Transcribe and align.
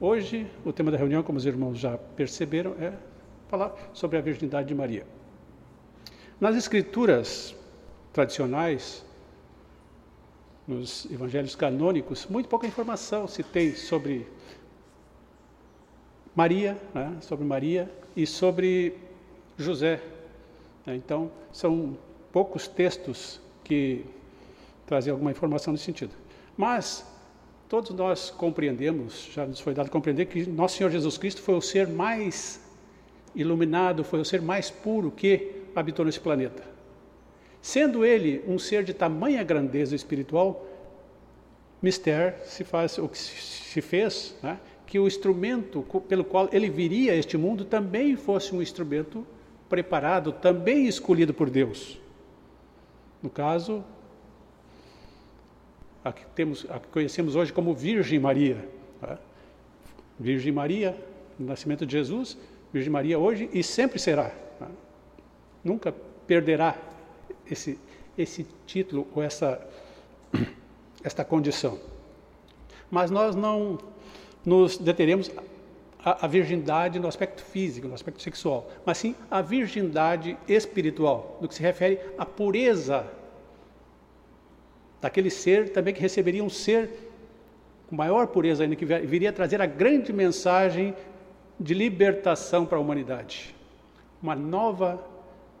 Hoje, 0.00 0.46
o 0.64 0.72
tema 0.72 0.92
da 0.92 0.96
reunião, 0.96 1.24
como 1.24 1.38
os 1.38 1.44
irmãos 1.44 1.76
já 1.76 1.98
perceberam, 1.98 2.72
é 2.80 2.92
falar 3.48 3.74
sobre 3.92 4.16
a 4.16 4.20
virgindade 4.20 4.68
de 4.68 4.74
Maria. 4.74 5.04
Nas 6.40 6.54
escrituras 6.54 7.52
tradicionais, 8.12 9.04
nos 10.68 11.04
evangelhos 11.10 11.56
canônicos, 11.56 12.26
muito 12.26 12.48
pouca 12.48 12.64
informação 12.64 13.26
se 13.26 13.42
tem 13.42 13.74
sobre 13.74 14.28
Maria, 16.32 16.80
né, 16.94 17.16
sobre 17.20 17.44
Maria 17.44 17.90
e 18.14 18.24
sobre 18.24 18.96
José. 19.56 20.00
Né. 20.86 20.94
Então, 20.94 21.28
são 21.50 21.98
poucos 22.30 22.68
textos 22.68 23.40
que 23.64 24.04
trazem 24.86 25.10
alguma 25.10 25.32
informação 25.32 25.72
nesse 25.72 25.86
sentido. 25.86 26.14
Mas 26.56 27.04
todos 27.68 27.90
nós 27.90 28.30
compreendemos, 28.30 29.28
já 29.32 29.46
nos 29.46 29.60
foi 29.60 29.74
dado 29.74 29.90
compreender 29.90 30.26
que 30.26 30.48
nosso 30.48 30.76
Senhor 30.76 30.90
Jesus 30.90 31.18
Cristo 31.18 31.42
foi 31.42 31.54
o 31.54 31.60
ser 31.60 31.86
mais 31.86 32.60
iluminado, 33.34 34.02
foi 34.02 34.20
o 34.20 34.24
ser 34.24 34.40
mais 34.40 34.70
puro 34.70 35.10
que 35.10 35.52
habitou 35.76 36.04
nesse 36.04 36.18
planeta. 36.18 36.62
Sendo 37.60 38.04
ele 38.04 38.42
um 38.46 38.58
ser 38.58 38.84
de 38.84 38.94
tamanha 38.94 39.42
grandeza 39.42 39.94
espiritual, 39.94 40.66
mistério 41.82 42.34
se 42.44 42.64
faz 42.64 42.96
o 42.98 43.08
que 43.08 43.18
se 43.18 43.80
fez, 43.82 44.34
né, 44.42 44.58
que 44.86 44.98
o 44.98 45.06
instrumento 45.06 45.84
pelo 46.08 46.24
qual 46.24 46.48
ele 46.50 46.70
viria 46.70 47.12
a 47.12 47.16
este 47.16 47.36
mundo 47.36 47.64
também 47.64 48.16
fosse 48.16 48.54
um 48.54 48.62
instrumento 48.62 49.26
preparado, 49.68 50.32
também 50.32 50.86
escolhido 50.86 51.34
por 51.34 51.50
Deus. 51.50 52.00
No 53.22 53.28
caso, 53.28 53.84
a 56.08 56.12
que, 56.12 56.24
temos, 56.34 56.66
a 56.70 56.78
que 56.78 56.88
conhecemos 56.88 57.36
hoje 57.36 57.52
como 57.52 57.74
Virgem 57.74 58.18
Maria. 58.18 58.56
Né? 59.02 59.18
Virgem 60.18 60.52
Maria, 60.52 60.98
nascimento 61.38 61.84
de 61.84 61.92
Jesus, 61.92 62.36
Virgem 62.72 62.90
Maria 62.90 63.18
hoje 63.18 63.48
e 63.52 63.62
sempre 63.62 63.98
será. 63.98 64.32
Né? 64.58 64.68
Nunca 65.62 65.94
perderá 66.26 66.76
esse, 67.50 67.78
esse 68.16 68.46
título 68.66 69.06
ou 69.14 69.22
essa, 69.22 69.60
esta 71.04 71.24
condição. 71.24 71.78
Mas 72.90 73.10
nós 73.10 73.36
não 73.36 73.78
nos 74.44 74.78
deteremos 74.78 75.30
a, 76.02 76.24
a, 76.24 76.28
virgindade 76.28 76.98
no 76.98 77.06
aspecto 77.06 77.42
físico, 77.42 77.86
no 77.86 77.94
aspecto 77.94 78.22
sexual, 78.22 78.70
mas 78.86 78.96
sim 78.96 79.14
a 79.30 79.42
virgindade 79.42 80.38
espiritual, 80.48 81.36
no 81.40 81.48
que 81.48 81.54
se 81.54 81.60
refere 81.60 82.00
à 82.16 82.24
pureza 82.24 83.17
daquele 85.00 85.30
ser 85.30 85.70
também 85.70 85.94
que 85.94 86.00
receberia 86.00 86.42
um 86.42 86.50
ser 86.50 86.90
com 87.88 87.96
maior 87.96 88.26
pureza 88.26 88.64
ainda, 88.64 88.76
que 88.76 88.84
viria 88.84 89.32
trazer 89.32 89.62
a 89.62 89.66
grande 89.66 90.12
mensagem 90.12 90.94
de 91.58 91.72
libertação 91.72 92.66
para 92.66 92.76
a 92.76 92.80
humanidade. 92.80 93.54
Uma 94.22 94.36
nova 94.36 95.02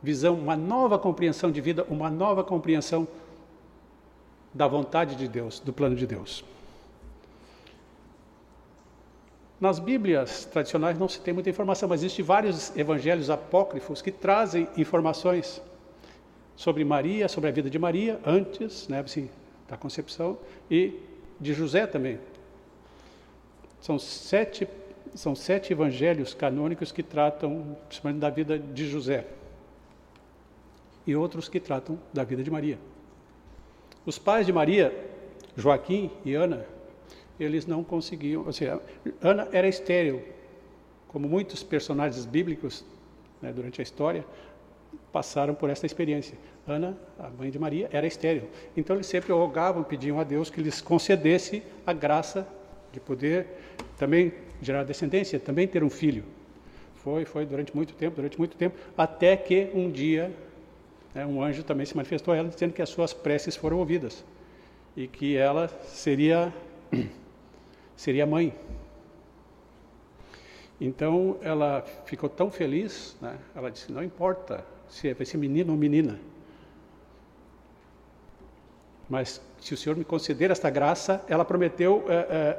visão, 0.02 0.34
uma 0.34 0.56
nova 0.56 0.98
compreensão 0.98 1.50
de 1.50 1.60
vida, 1.60 1.86
uma 1.88 2.10
nova 2.10 2.44
compreensão 2.44 3.08
da 4.52 4.66
vontade 4.66 5.16
de 5.16 5.26
Deus, 5.26 5.58
do 5.58 5.72
plano 5.72 5.96
de 5.96 6.06
Deus. 6.06 6.44
Nas 9.60 9.78
Bíblias 9.78 10.44
tradicionais 10.44 10.98
não 10.98 11.08
se 11.08 11.20
tem 11.20 11.34
muita 11.34 11.50
informação, 11.50 11.88
mas 11.88 12.02
existem 12.02 12.24
vários 12.24 12.76
evangelhos 12.76 13.28
apócrifos 13.28 14.00
que 14.00 14.12
trazem 14.12 14.68
informações 14.76 15.60
sobre 16.58 16.84
Maria, 16.84 17.28
sobre 17.28 17.48
a 17.48 17.52
vida 17.52 17.70
de 17.70 17.78
Maria, 17.78 18.18
antes 18.26 18.88
né, 18.88 18.98
assim, 18.98 19.30
da 19.68 19.76
concepção, 19.76 20.36
e 20.68 20.92
de 21.40 21.54
José 21.54 21.86
também. 21.86 22.18
São 23.80 23.96
sete, 23.96 24.66
são 25.14 25.36
sete 25.36 25.72
evangelhos 25.72 26.34
canônicos 26.34 26.90
que 26.90 27.00
tratam 27.00 27.76
principalmente 27.86 28.20
da 28.20 28.28
vida 28.28 28.58
de 28.58 28.88
José 28.88 29.24
e 31.06 31.14
outros 31.14 31.48
que 31.48 31.60
tratam 31.60 31.96
da 32.12 32.24
vida 32.24 32.42
de 32.42 32.50
Maria. 32.50 32.76
Os 34.04 34.18
pais 34.18 34.44
de 34.44 34.52
Maria, 34.52 34.92
Joaquim 35.56 36.10
e 36.24 36.34
Ana, 36.34 36.66
eles 37.38 37.66
não 37.66 37.84
conseguiam, 37.84 38.44
ou 38.44 38.52
seja, 38.52 38.82
Ana 39.22 39.48
era 39.52 39.68
estéril, 39.68 40.24
como 41.06 41.28
muitos 41.28 41.62
personagens 41.62 42.26
bíblicos 42.26 42.84
né, 43.40 43.52
durante 43.52 43.80
a 43.80 43.84
história 43.84 44.24
passaram 45.12 45.54
por 45.54 45.70
essa 45.70 45.86
experiência. 45.86 46.36
Ana, 46.66 46.96
a 47.18 47.28
mãe 47.30 47.50
de 47.50 47.58
Maria, 47.58 47.88
era 47.92 48.06
estéril. 48.06 48.48
Então 48.76 48.96
eles 48.96 49.06
sempre 49.06 49.32
rogavam, 49.32 49.82
pediam 49.82 50.20
a 50.20 50.24
Deus 50.24 50.50
que 50.50 50.60
lhes 50.60 50.80
concedesse 50.80 51.62
a 51.86 51.92
graça 51.92 52.46
de 52.92 53.00
poder 53.00 53.46
também 53.96 54.32
gerar 54.60 54.84
descendência, 54.84 55.38
também 55.38 55.66
ter 55.66 55.82
um 55.82 55.90
filho. 55.90 56.24
Foi, 56.96 57.24
foi 57.24 57.46
durante 57.46 57.74
muito 57.74 57.94
tempo, 57.94 58.16
durante 58.16 58.38
muito 58.38 58.56
tempo, 58.56 58.76
até 58.96 59.36
que 59.36 59.70
um 59.72 59.90
dia 59.90 60.30
né, 61.14 61.24
um 61.24 61.42
anjo 61.42 61.62
também 61.62 61.86
se 61.86 61.96
manifestou 61.96 62.34
a 62.34 62.36
ela 62.36 62.48
dizendo 62.48 62.72
que 62.72 62.82
as 62.82 62.88
suas 62.88 63.12
preces 63.12 63.56
foram 63.56 63.78
ouvidas 63.78 64.24
e 64.96 65.06
que 65.06 65.36
ela 65.36 65.68
seria 65.84 66.52
seria 67.96 68.26
mãe. 68.26 68.54
Então 70.80 71.38
ela 71.42 71.84
ficou 72.04 72.28
tão 72.28 72.50
feliz, 72.50 73.16
né? 73.20 73.36
ela 73.54 73.70
disse: 73.70 73.90
não 73.90 74.02
importa 74.02 74.64
se 74.88 75.12
vai 75.14 75.26
ser 75.26 75.36
menino 75.36 75.72
ou 75.72 75.78
menina, 75.78 76.18
mas 79.08 79.40
se 79.60 79.72
o 79.72 79.76
Senhor 79.76 79.96
me 79.96 80.04
conceder 80.04 80.50
esta 80.50 80.68
graça, 80.68 81.24
ela 81.28 81.44
prometeu 81.44 82.04
é, 82.08 82.14
é, 82.14 82.16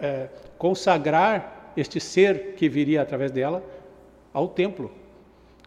é, 0.08 0.30
consagrar 0.58 1.72
este 1.78 2.00
ser 2.00 2.56
que 2.56 2.68
viria 2.68 3.02
através 3.02 3.32
dela 3.32 3.64
ao 4.34 4.48
templo, 4.48 4.92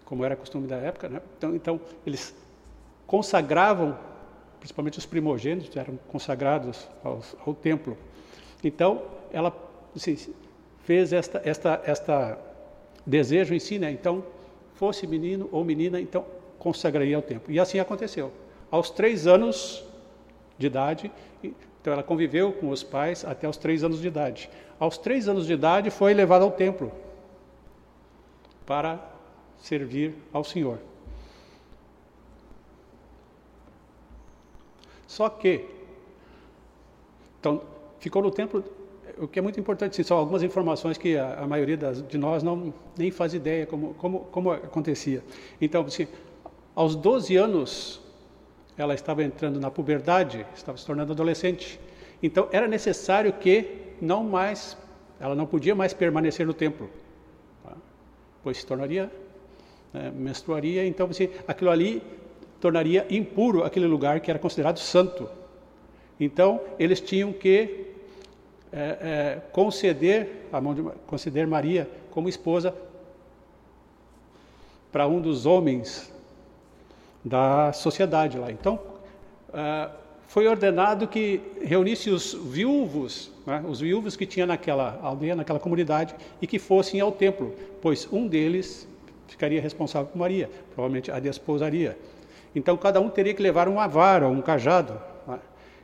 como 0.05 0.25
era 0.25 0.35
costume 0.35 0.67
da 0.67 0.77
época. 0.77 1.09
Né? 1.09 1.21
Então, 1.39 1.55
então 1.55 1.81
eles 2.05 2.35
consagravam, 3.07 3.97
principalmente 4.59 4.99
os 4.99 5.07
primogênitos, 5.07 5.75
eram 5.77 5.99
consagrados 6.09 6.89
ao, 7.05 7.21
ao 7.47 7.55
templo. 7.55 7.97
Então, 8.63 9.03
ela 9.33 9.57
assim, 9.95 10.17
fez 10.85 11.13
esta, 11.13 11.41
esta, 11.45 11.81
esta 11.85 12.39
desejo 13.07 13.55
em 13.55 13.59
si, 13.59 13.79
né? 13.79 13.91
Então, 13.91 14.25
fosse 14.75 15.07
menino 15.07 15.49
ou 15.53 15.65
menina, 15.65 16.01
então 16.01 16.25
consagraria 16.63 17.17
ao 17.17 17.23
templo. 17.23 17.53
E 17.53 17.59
assim 17.59 17.81
aconteceu. 17.81 18.33
Aos 18.71 18.89
três 18.89 19.27
anos 19.27 19.85
de 20.57 20.69
idade, 20.69 21.11
então 21.43 21.93
ela 21.93 22.05
conviveu 22.05 22.53
com 22.53 22.71
os 22.71 22.85
pais 22.85 23.25
até 23.25 23.49
os 23.49 23.57
três 23.57 23.83
anos 23.83 24.01
de 24.01 24.07
idade. 24.07 24.49
Aos 24.79 24.97
três 24.97 25.29
anos 25.29 25.45
de 25.45 25.55
idade 25.55 25.91
foi 25.91 26.15
levada 26.15 26.45
ao 26.45 26.53
templo 26.53 26.93
para 28.65 29.01
servir 29.59 30.15
ao 30.33 30.45
Senhor. 30.45 30.79
Só 35.09 35.29
que, 35.29 35.67
então, 37.41 37.61
ficou 37.99 38.23
no 38.23 38.31
templo, 38.31 38.65
o 39.19 39.27
que 39.27 39.41
é 39.41 39.43
muito 39.43 39.59
importante, 39.59 39.97
sim, 39.97 40.05
são 40.05 40.17
algumas 40.17 40.45
informações 40.45 40.97
que 40.97 41.17
a, 41.17 41.41
a 41.41 41.47
maioria 41.47 41.77
das, 41.77 42.07
de 42.07 42.17
nós 42.17 42.41
não 42.45 42.73
nem 42.97 43.11
faz 43.11 43.35
ideia 43.35 43.67
como, 43.67 43.95
como, 43.95 44.21
como 44.27 44.53
acontecia. 44.53 45.25
Então, 45.61 45.85
assim, 45.85 46.07
aos 46.75 46.95
12 46.95 47.37
anos, 47.37 48.01
ela 48.77 48.95
estava 48.95 49.23
entrando 49.23 49.61
na 49.61 49.71
puberdade, 49.71 50.47
estava 50.55 50.79
se 50.79 50.87
tornando 50.87 51.13
adolescente. 51.13 51.79
Então, 52.23 52.49
era 52.53 52.67
necessário 52.67 53.33
que 53.33 53.95
não 54.01 54.25
mais, 54.25 54.77
ela 55.21 55.35
não 55.35 55.47
podia 55.47 55.75
mais 55.75 55.93
permanecer 55.93 56.47
no 56.47 56.55
templo, 56.55 56.89
tá? 57.63 57.73
pois 58.43 58.59
se 58.59 58.67
tornaria, 58.67 59.11
né, 59.93 60.11
menstruaria. 60.15 60.87
Então, 60.87 61.09
assim, 61.09 61.29
aquilo 61.47 61.71
ali 61.71 62.03
tornaria 62.61 63.07
impuro 63.11 63.65
aquele 63.65 63.87
lugar 63.87 64.21
que 64.21 64.31
era 64.31 64.39
considerado 64.39 64.79
santo. 64.79 65.29
Então, 66.19 66.61
eles 66.79 67.01
tinham 67.01 67.33
que 67.33 67.87
é, 68.73 68.79
é, 68.79 69.43
conceder 69.53 70.47
a 70.53 70.61
mão 70.61 70.75
de, 70.75 70.83
conceder 71.07 71.47
Maria 71.47 71.91
como 72.11 72.29
esposa 72.29 72.75
para 74.91 75.07
um 75.07 75.21
dos 75.21 75.45
homens 75.45 76.13
da 77.25 77.73
sociedade 77.73 78.39
lá. 78.39 78.51
Então, 78.51 78.79
é, 79.53 79.89
foi 80.27 80.47
ordenado 80.47 81.07
que 81.07 81.41
reunisse 81.63 82.09
os 82.09 82.33
viúvos, 82.33 83.31
né, 83.47 83.63
os 83.69 83.81
viúvos 83.81 84.17
que 84.17 84.25
tinha 84.25 84.47
naquela 84.47 84.99
aldeia, 85.03 85.37
naquela 85.37 85.61
comunidade, 85.61 86.15
e 86.41 86.47
que 86.47 86.59
fossem 86.59 87.01
ao 87.01 87.13
templo, 87.13 87.55
pois 87.83 88.09
um 88.11 88.27
deles 88.27 88.89
ficaria 89.29 89.61
responsável 89.61 90.09
por 90.09 90.19
Maria, 90.19 90.49
provavelmente 90.75 91.11
a 91.11 91.19
desposaria. 91.19 91.99
Então 92.55 92.77
cada 92.77 93.01
um 93.01 93.09
teria 93.09 93.35
que 93.35 93.43
levar 93.43 93.69
uma 93.69 93.87
vara, 93.87 94.29
um 94.29 94.41
cajado. 94.41 94.99
Né? 95.27 95.39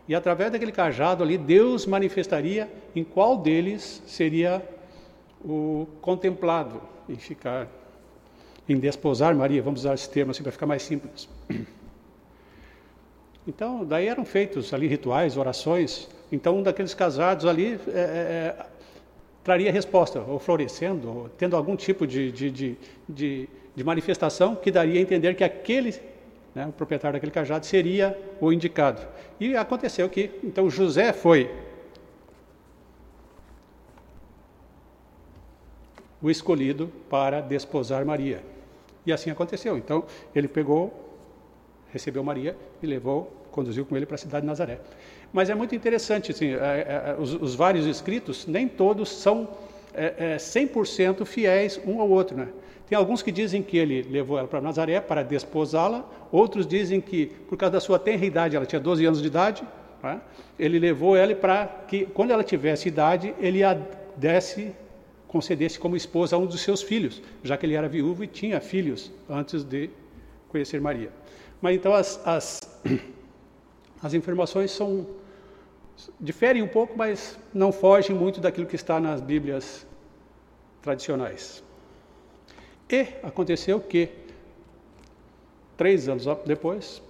E 0.08 0.14
através 0.14 0.50
daquele 0.50 0.72
cajado 0.72 1.22
ali, 1.22 1.36
Deus 1.36 1.84
manifestaria 1.86 2.70
em 2.96 3.04
qual 3.04 3.36
deles 3.36 4.02
seria 4.06 4.62
o 5.44 5.86
contemplado 6.00 6.80
em 7.08 7.16
ficar, 7.16 7.68
em 8.68 8.78
desposar 8.78 9.34
Maria, 9.34 9.62
vamos 9.62 9.80
usar 9.80 9.94
esse 9.94 10.08
termo 10.10 10.30
assim 10.30 10.42
para 10.42 10.52
ficar 10.52 10.66
mais 10.66 10.82
simples. 10.82 11.28
Então, 13.46 13.82
daí 13.82 14.06
eram 14.08 14.26
feitos 14.26 14.74
ali 14.74 14.86
rituais, 14.86 15.38
orações. 15.38 16.06
Então, 16.30 16.58
um 16.58 16.62
daqueles 16.62 16.92
casados 16.92 17.46
ali 17.46 17.80
é, 17.88 17.98
é, 17.98 18.02
é 18.60 18.66
traria 19.42 19.72
resposta, 19.72 20.20
ou 20.20 20.38
florescendo, 20.38 21.08
ou 21.08 21.28
tendo 21.30 21.56
algum 21.56 21.74
tipo 21.74 22.06
de, 22.06 22.30
de, 22.30 22.50
de, 22.50 22.76
de, 23.08 23.48
de 23.74 23.82
manifestação 23.82 24.54
que 24.54 24.70
daria 24.70 24.98
a 24.98 25.02
entender 25.02 25.34
que 25.34 25.42
aquele, 25.42 25.94
né, 26.54 26.66
o 26.66 26.72
proprietário 26.72 27.14
daquele 27.14 27.32
cajado, 27.32 27.64
seria 27.64 28.14
o 28.38 28.52
indicado. 28.52 29.00
E 29.40 29.56
aconteceu 29.56 30.10
que, 30.10 30.30
então, 30.44 30.68
José 30.68 31.14
foi 31.14 31.50
o 36.20 36.28
escolhido 36.30 36.92
para 37.08 37.40
desposar 37.40 38.04
Maria. 38.04 38.42
E 39.08 39.12
assim 39.12 39.30
aconteceu. 39.30 39.78
Então, 39.78 40.04
ele 40.34 40.46
pegou, 40.46 40.92
recebeu 41.90 42.22
Maria 42.22 42.54
e 42.82 42.86
levou, 42.86 43.32
conduziu 43.50 43.86
com 43.86 43.96
ele 43.96 44.04
para 44.04 44.16
a 44.16 44.18
cidade 44.18 44.42
de 44.42 44.46
Nazaré. 44.46 44.80
Mas 45.32 45.48
é 45.48 45.54
muito 45.54 45.74
interessante, 45.74 46.30
assim, 46.30 46.48
é, 46.48 46.56
é, 46.56 47.16
os, 47.18 47.32
os, 47.32 47.54
vários 47.54 47.86
escritos, 47.86 48.46
nem 48.46 48.68
todos 48.68 49.08
são 49.08 49.48
é, 49.94 50.34
é, 50.34 50.36
100% 50.36 51.24
fiéis 51.24 51.80
um 51.86 52.02
ao 52.02 52.10
outro. 52.10 52.36
Né? 52.36 52.48
Tem 52.86 52.98
alguns 52.98 53.22
que 53.22 53.32
dizem 53.32 53.62
que 53.62 53.78
ele 53.78 54.02
levou 54.02 54.38
ela 54.38 54.46
para 54.46 54.60
Nazaré 54.60 55.00
para 55.00 55.22
desposá-la, 55.22 56.04
outros 56.30 56.66
dizem 56.66 57.00
que, 57.00 57.28
por 57.48 57.56
causa 57.56 57.72
da 57.72 57.80
sua 57.80 57.98
tenra 57.98 58.26
idade, 58.26 58.56
ela 58.56 58.66
tinha 58.66 58.78
12 58.80 59.06
anos 59.06 59.22
de 59.22 59.26
idade, 59.26 59.62
né? 60.02 60.20
ele 60.58 60.78
levou 60.78 61.16
ela 61.16 61.34
para 61.34 61.66
que, 61.88 62.04
quando 62.04 62.30
ela 62.30 62.44
tivesse 62.44 62.88
idade, 62.88 63.34
ele 63.40 63.64
a 63.64 63.74
desse, 64.18 64.70
concedesse 65.28 65.78
como 65.78 65.94
esposa 65.94 66.34
a 66.34 66.38
um 66.38 66.46
dos 66.46 66.62
seus 66.62 66.82
filhos, 66.82 67.22
já 67.44 67.56
que 67.56 67.66
ele 67.66 67.74
era 67.74 67.88
viúvo 67.88 68.24
e 68.24 68.26
tinha 68.26 68.60
filhos 68.60 69.12
antes 69.28 69.62
de 69.62 69.90
conhecer 70.48 70.80
Maria. 70.80 71.12
Mas 71.60 71.76
então 71.76 71.92
as, 71.92 72.20
as 72.26 72.60
as 74.02 74.14
informações 74.14 74.70
são 74.70 75.06
diferem 76.18 76.62
um 76.62 76.68
pouco, 76.68 76.96
mas 76.96 77.38
não 77.52 77.70
fogem 77.70 78.16
muito 78.16 78.40
daquilo 78.40 78.66
que 78.66 78.76
está 78.76 78.98
nas 78.98 79.20
Bíblias 79.20 79.86
tradicionais. 80.80 81.62
E 82.88 83.08
aconteceu 83.22 83.80
que 83.80 84.08
três 85.76 86.08
anos 86.08 86.24
depois, 86.46 87.02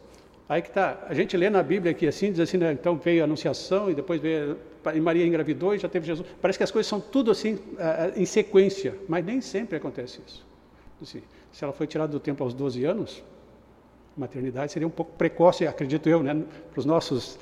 aí 0.49 0.61
que 0.61 0.69
está, 0.69 1.07
a 1.07 1.15
gente 1.15 1.37
lê 1.37 1.49
na 1.49 1.63
Bíblia 1.63 1.93
aqui 1.93 2.07
assim, 2.07 2.31
diz 2.31 2.41
assim, 2.41 2.57
né, 2.57 2.73
então 2.73 2.97
veio 2.97 3.23
a 3.23 3.25
Anunciação 3.25 3.91
e 3.91 3.95
depois 3.95 4.21
veio 4.21 4.59
e 4.95 5.01
Maria 5.01 5.27
engravidou 5.27 5.75
e 5.75 5.79
já 5.79 5.89
teve 5.89 6.07
Jesus. 6.07 6.27
Parece 6.41 6.59
que 6.59 6.65
as 6.65 6.71
coisas 6.71 6.89
são 6.89 7.01
tudo 7.01 7.31
assim 7.31 7.59
em 8.17 8.25
sequência, 8.25 8.95
mas 9.09 9.25
nem 9.25 9.41
sempre 9.41 9.77
acontece 9.77 10.21
isso. 10.27 10.47
Assim, 11.03 11.23
se 11.53 11.65
ela 11.65 11.73
foi 11.73 11.87
tirada 11.87 12.11
do 12.11 12.21
templo 12.21 12.45
aos 12.45 12.55
12 12.55 12.85
anos, 12.85 13.23
maternidade 14.17 14.73
seria 14.73 14.87
um 14.87 14.91
pouco 14.91 15.13
precoce, 15.13 15.67
acredito 15.67 16.09
eu, 16.09 16.23
né, 16.23 16.45
para 16.71 16.81
os 16.81 16.85
nossos 16.85 17.39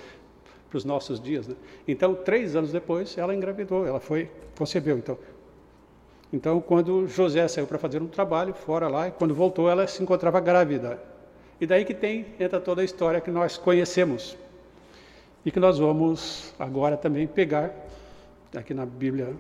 para 0.69 0.79
os 0.79 0.85
nossos 0.85 1.21
dias. 1.21 1.47
Né? 1.47 1.55
Então, 1.87 2.15
três 2.15 2.57
anos 2.57 2.73
depois, 2.73 3.17
ela 3.17 3.35
engravidou, 3.35 3.87
ela 3.87 4.01
foi 4.01 4.29
concebeu. 4.59 4.99
Então, 4.99 5.17
então 6.33 6.61
quando 6.61 7.07
José 7.07 7.47
saiu 7.47 7.67
para 7.67 7.79
fazer 7.79 8.03
um 8.03 8.09
trabalho 8.09 8.53
fora 8.53 8.89
lá, 8.89 9.09
e 9.09 9.13
quando 9.13 9.35
voltou, 9.35 9.71
ela 9.71 9.87
se 9.87 10.03
encontrava 10.03 10.41
grávida. 10.41 11.01
E 11.61 11.67
daí 11.67 11.85
que 11.85 11.95
tem 11.95 12.27
entra 12.39 12.61
toda 12.61 12.83
a 12.83 12.85
história 12.85 13.21
que 13.21 13.31
nós 13.31 13.57
conhecemos 13.57 14.37
e 15.47 15.51
que 15.53 15.61
nós 15.61 15.79
vamos 15.79 16.53
agora 16.59 16.97
também 16.97 17.25
pegar 17.25 17.73
aqui 18.55 18.75
na 18.75 18.85
Bíblia 18.85 19.33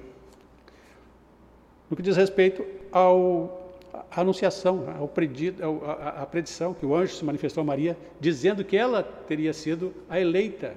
no 1.91 1.97
que 1.97 2.03
diz 2.03 2.17
respeito 2.17 2.64
ao 2.93 3.64
a 4.11 4.20
anunciação, 4.20 4.94
ao 4.99 5.08
predido, 5.08 5.62
a, 5.85 6.23
a 6.23 6.26
predição 6.26 6.75
que 6.75 6.85
o 6.85 6.94
anjo 6.94 7.14
se 7.14 7.25
manifestou 7.25 7.62
a 7.62 7.64
Maria, 7.64 7.97
dizendo 8.20 8.62
que 8.62 8.76
ela 8.76 9.03
teria 9.03 9.53
sido 9.53 9.93
a 10.08 10.20
eleita 10.20 10.75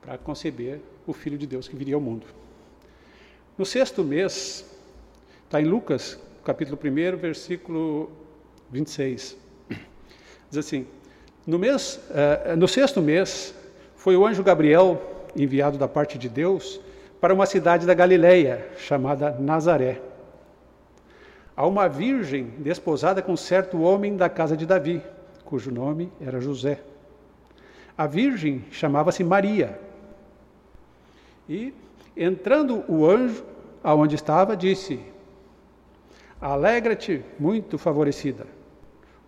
para 0.00 0.16
conceber 0.18 0.80
o 1.06 1.12
Filho 1.12 1.36
de 1.36 1.46
Deus 1.46 1.68
que 1.68 1.76
viria 1.76 1.94
ao 1.94 2.00
mundo. 2.00 2.26
No 3.56 3.66
sexto 3.66 4.02
mês, 4.02 4.64
está 5.44 5.60
em 5.60 5.66
Lucas, 5.66 6.18
capítulo 6.42 6.78
1, 6.82 7.16
versículo 7.18 8.10
26. 8.70 9.36
Diz 10.48 10.58
assim: 10.58 10.86
no, 11.46 11.58
mês, 11.58 12.00
uh, 12.10 12.56
no 12.56 12.68
sexto 12.68 13.00
mês, 13.00 13.54
foi 13.96 14.16
o 14.16 14.26
anjo 14.26 14.42
Gabriel, 14.42 15.00
enviado 15.36 15.78
da 15.78 15.88
parte 15.88 16.18
de 16.18 16.28
Deus, 16.28 16.80
para 17.20 17.32
uma 17.32 17.46
cidade 17.46 17.86
da 17.86 17.94
Galileia, 17.94 18.66
chamada 18.76 19.30
Nazaré 19.38 20.00
a 21.56 21.66
uma 21.66 21.88
virgem 21.88 22.44
desposada 22.58 23.20
com 23.22 23.36
certo 23.36 23.80
homem 23.82 24.16
da 24.16 24.28
casa 24.28 24.56
de 24.56 24.66
Davi, 24.66 25.02
cujo 25.44 25.70
nome 25.70 26.10
era 26.20 26.40
José. 26.40 26.80
A 27.96 28.06
virgem 28.06 28.64
chamava-se 28.70 29.22
Maria. 29.22 29.78
E, 31.48 31.74
entrando 32.16 32.84
o 32.88 33.08
anjo 33.08 33.44
aonde 33.84 34.14
estava, 34.14 34.56
disse: 34.56 34.98
Alegra-te, 36.40 37.22
muito 37.38 37.76
favorecida. 37.76 38.46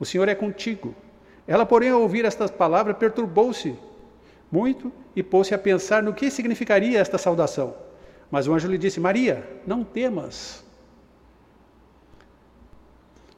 O 0.00 0.04
Senhor 0.04 0.28
é 0.28 0.34
contigo. 0.34 0.94
Ela, 1.46 1.66
porém, 1.66 1.90
ao 1.90 2.00
ouvir 2.00 2.24
estas 2.24 2.50
palavras, 2.50 2.96
perturbou-se 2.96 3.76
muito 4.50 4.92
e 5.14 5.22
pôs-se 5.22 5.54
a 5.54 5.58
pensar 5.58 6.02
no 6.02 6.14
que 6.14 6.30
significaria 6.30 6.98
esta 6.98 7.18
saudação. 7.18 7.74
Mas 8.30 8.46
o 8.46 8.54
anjo 8.54 8.68
lhe 8.68 8.78
disse: 8.78 9.00
Maria, 9.00 9.46
não 9.66 9.84
temas 9.84 10.64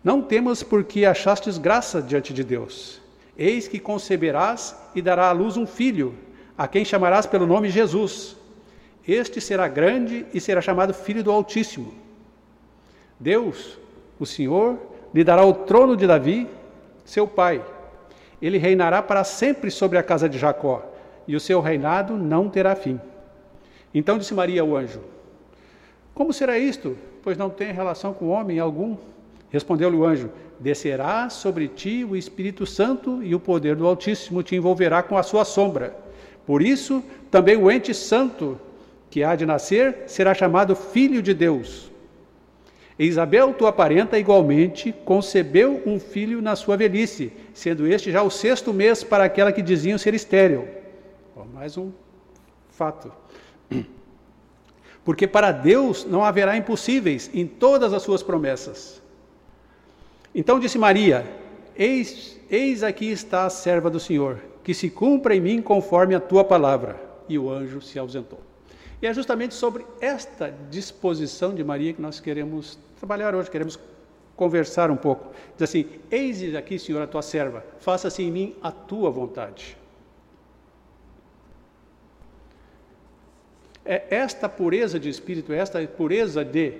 não 0.06 0.22
temas 0.22 0.62
porque 0.62 1.04
achastes 1.04 1.58
graça 1.58 2.00
diante 2.00 2.32
de 2.32 2.44
Deus. 2.44 3.00
Eis 3.36 3.66
que 3.66 3.80
conceberás 3.80 4.72
e 4.94 5.02
dará 5.02 5.26
à 5.26 5.32
luz 5.32 5.56
um 5.56 5.66
filho, 5.66 6.14
a 6.56 6.68
quem 6.68 6.84
chamarás 6.84 7.26
pelo 7.26 7.44
nome 7.44 7.70
Jesus. 7.70 8.36
Este 9.04 9.40
será 9.40 9.66
grande 9.66 10.24
e 10.32 10.40
será 10.40 10.60
chamado 10.60 10.94
Filho 10.94 11.24
do 11.24 11.32
Altíssimo. 11.32 11.92
Deus, 13.18 13.80
o 14.16 14.24
Senhor, 14.24 14.78
lhe 15.12 15.24
dará 15.24 15.44
o 15.44 15.52
trono 15.52 15.96
de 15.96 16.06
Davi, 16.06 16.48
seu 17.04 17.26
pai. 17.26 17.60
Ele 18.40 18.58
reinará 18.58 19.02
para 19.02 19.24
sempre 19.24 19.70
sobre 19.70 19.98
a 19.98 20.02
casa 20.02 20.28
de 20.28 20.38
Jacó, 20.38 20.84
e 21.26 21.34
o 21.34 21.40
seu 21.40 21.60
reinado 21.60 22.16
não 22.16 22.48
terá 22.48 22.74
fim. 22.74 23.00
Então 23.94 24.18
disse 24.18 24.34
Maria 24.34 24.62
ao 24.62 24.76
anjo: 24.76 25.00
Como 26.14 26.32
será 26.32 26.58
isto? 26.58 26.96
Pois 27.22 27.36
não 27.36 27.50
tem 27.50 27.72
relação 27.72 28.12
com 28.12 28.28
homem 28.28 28.58
algum. 28.58 28.96
Respondeu-lhe 29.50 29.96
o 29.96 30.04
anjo: 30.04 30.30
Descerá 30.60 31.28
sobre 31.30 31.68
ti 31.68 32.04
o 32.04 32.16
Espírito 32.16 32.66
Santo 32.66 33.22
e 33.22 33.34
o 33.34 33.40
poder 33.40 33.76
do 33.76 33.86
Altíssimo 33.86 34.42
te 34.42 34.54
envolverá 34.54 35.02
com 35.02 35.16
a 35.16 35.22
sua 35.22 35.44
sombra. 35.44 35.96
Por 36.46 36.62
isso, 36.62 37.02
também 37.30 37.56
o 37.56 37.70
ente 37.70 37.92
santo 37.92 38.60
que 39.10 39.24
há 39.24 39.34
de 39.34 39.46
nascer 39.46 40.04
será 40.06 40.34
chamado 40.34 40.76
Filho 40.76 41.22
de 41.22 41.34
Deus. 41.34 41.90
E 42.98 43.04
Isabel, 43.04 43.52
tua 43.52 43.72
parenta, 43.72 44.18
igualmente 44.18 44.92
concebeu 45.04 45.82
um 45.84 46.00
filho 46.00 46.40
na 46.40 46.56
sua 46.56 46.76
velhice, 46.76 47.30
sendo 47.52 47.86
este 47.86 48.10
já 48.10 48.22
o 48.22 48.30
sexto 48.30 48.72
mês 48.72 49.04
para 49.04 49.24
aquela 49.24 49.52
que 49.52 49.60
diziam 49.60 49.98
ser 49.98 50.14
estéril. 50.14 50.66
mais 51.52 51.76
um 51.76 51.92
fato. 52.70 53.12
Porque 55.04 55.26
para 55.26 55.52
Deus 55.52 56.04
não 56.04 56.24
haverá 56.24 56.56
impossíveis 56.56 57.30
em 57.32 57.46
todas 57.46 57.92
as 57.92 58.02
suas 58.02 58.22
promessas. 58.22 59.02
Então 60.34 60.58
disse 60.58 60.78
Maria: 60.78 61.26
Eis, 61.76 62.40
eis 62.50 62.82
aqui 62.82 63.10
está 63.10 63.44
a 63.44 63.50
serva 63.50 63.90
do 63.90 64.00
Senhor, 64.00 64.40
que 64.64 64.74
se 64.74 64.88
cumpra 64.88 65.34
em 65.36 65.40
mim 65.40 65.62
conforme 65.62 66.14
a 66.14 66.20
tua 66.20 66.44
palavra. 66.44 66.96
E 67.28 67.38
o 67.38 67.50
anjo 67.50 67.80
se 67.80 67.98
ausentou. 67.98 68.40
E 69.06 69.08
é 69.08 69.14
justamente 69.14 69.54
sobre 69.54 69.86
esta 70.00 70.52
disposição 70.68 71.54
de 71.54 71.62
Maria 71.62 71.92
que 71.92 72.02
nós 72.02 72.18
queremos 72.18 72.76
trabalhar 72.98 73.36
hoje, 73.36 73.48
queremos 73.48 73.78
conversar 74.34 74.90
um 74.90 74.96
pouco. 74.96 75.32
Diz 75.56 75.62
assim: 75.62 75.88
Eis 76.10 76.52
aqui, 76.56 76.76
Senhor, 76.76 77.00
a 77.00 77.06
tua 77.06 77.22
serva, 77.22 77.64
faça-se 77.78 78.20
em 78.24 78.32
mim 78.32 78.56
a 78.60 78.72
tua 78.72 79.08
vontade. 79.08 79.78
É 83.84 84.06
esta 84.10 84.48
pureza 84.48 84.98
de 84.98 85.08
espírito, 85.08 85.52
esta 85.52 85.80
pureza 85.86 86.44
de 86.44 86.72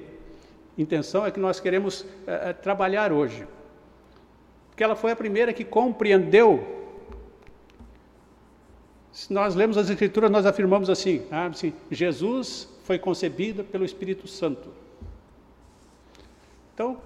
intenção 0.76 1.25
é 1.25 1.30
que 1.30 1.38
nós 1.38 1.61
queremos 1.61 2.04
é, 2.26 2.52
trabalhar 2.52 3.12
hoje. 3.12 3.47
Porque 4.71 4.83
ela 4.83 4.97
foi 4.97 5.12
a 5.12 5.16
primeira 5.16 5.52
que 5.52 5.64
compreendeu. 5.64 6.86
Se 9.16 9.32
nós 9.32 9.54
lemos 9.54 9.78
as 9.78 9.88
Escrituras, 9.88 10.30
nós 10.30 10.44
afirmamos 10.44 10.90
assim, 10.90 11.26
ah, 11.30 11.46
assim 11.46 11.73
Jesus 11.90 12.68
foi 12.85 12.99
concebido 12.99 13.64
pelo 13.64 13.82
Espírito 13.82 14.28
Santo. 14.28 14.68
Então, 16.75 16.99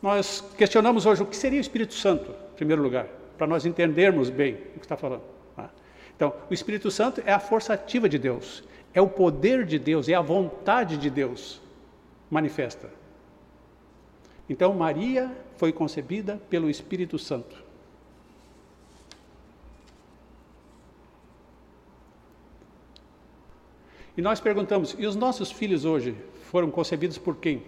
nós 0.00 0.44
questionamos 0.56 1.06
hoje 1.06 1.24
o 1.24 1.26
que 1.26 1.36
seria 1.36 1.58
o 1.58 1.60
Espírito 1.60 1.92
Santo, 1.94 2.30
em 2.30 2.54
primeiro 2.54 2.80
lugar, 2.80 3.08
para 3.36 3.48
nós 3.48 3.66
entendermos 3.66 4.30
bem 4.30 4.58
o 4.76 4.78
que 4.78 4.84
está 4.84 4.96
falando. 4.96 5.24
Tá? 5.56 5.68
Então, 6.14 6.32
o 6.48 6.54
Espírito 6.54 6.88
Santo 6.88 7.20
é 7.26 7.32
a 7.32 7.40
força 7.40 7.74
ativa 7.74 8.08
de 8.08 8.16
Deus, 8.16 8.62
é 8.94 9.00
o 9.00 9.08
poder 9.08 9.66
de 9.66 9.76
Deus, 9.76 10.08
é 10.08 10.14
a 10.14 10.20
vontade 10.20 10.96
de 10.96 11.10
Deus 11.10 11.60
manifesta. 12.30 12.88
Então, 14.48 14.72
Maria 14.72 15.32
foi 15.56 15.72
concebida 15.72 16.40
pelo 16.48 16.70
Espírito 16.70 17.18
Santo. 17.18 17.69
E 24.20 24.22
nós 24.22 24.38
perguntamos: 24.38 24.94
e 24.98 25.06
os 25.06 25.16
nossos 25.16 25.50
filhos 25.50 25.86
hoje 25.86 26.14
foram 26.50 26.70
concebidos 26.70 27.16
por 27.16 27.36
quem? 27.38 27.62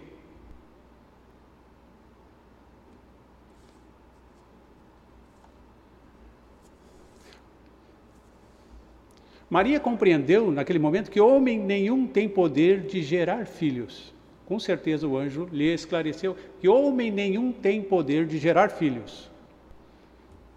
Maria 9.49 9.79
compreendeu 9.79 10.51
naquele 10.51 10.77
momento 10.77 11.09
que 11.09 11.19
homem 11.19 11.57
nenhum 11.57 12.05
tem 12.05 12.29
poder 12.29 12.81
de 12.81 13.01
gerar 13.01 13.47
filhos. 13.47 14.13
Com 14.45 14.59
certeza 14.59 15.07
o 15.07 15.17
anjo 15.17 15.49
lhe 15.51 15.73
esclareceu 15.73 16.37
que 16.61 16.67
homem 16.67 17.09
nenhum 17.09 17.51
tem 17.51 17.81
poder 17.81 18.27
de 18.27 18.37
gerar 18.37 18.69
filhos. 18.69 19.27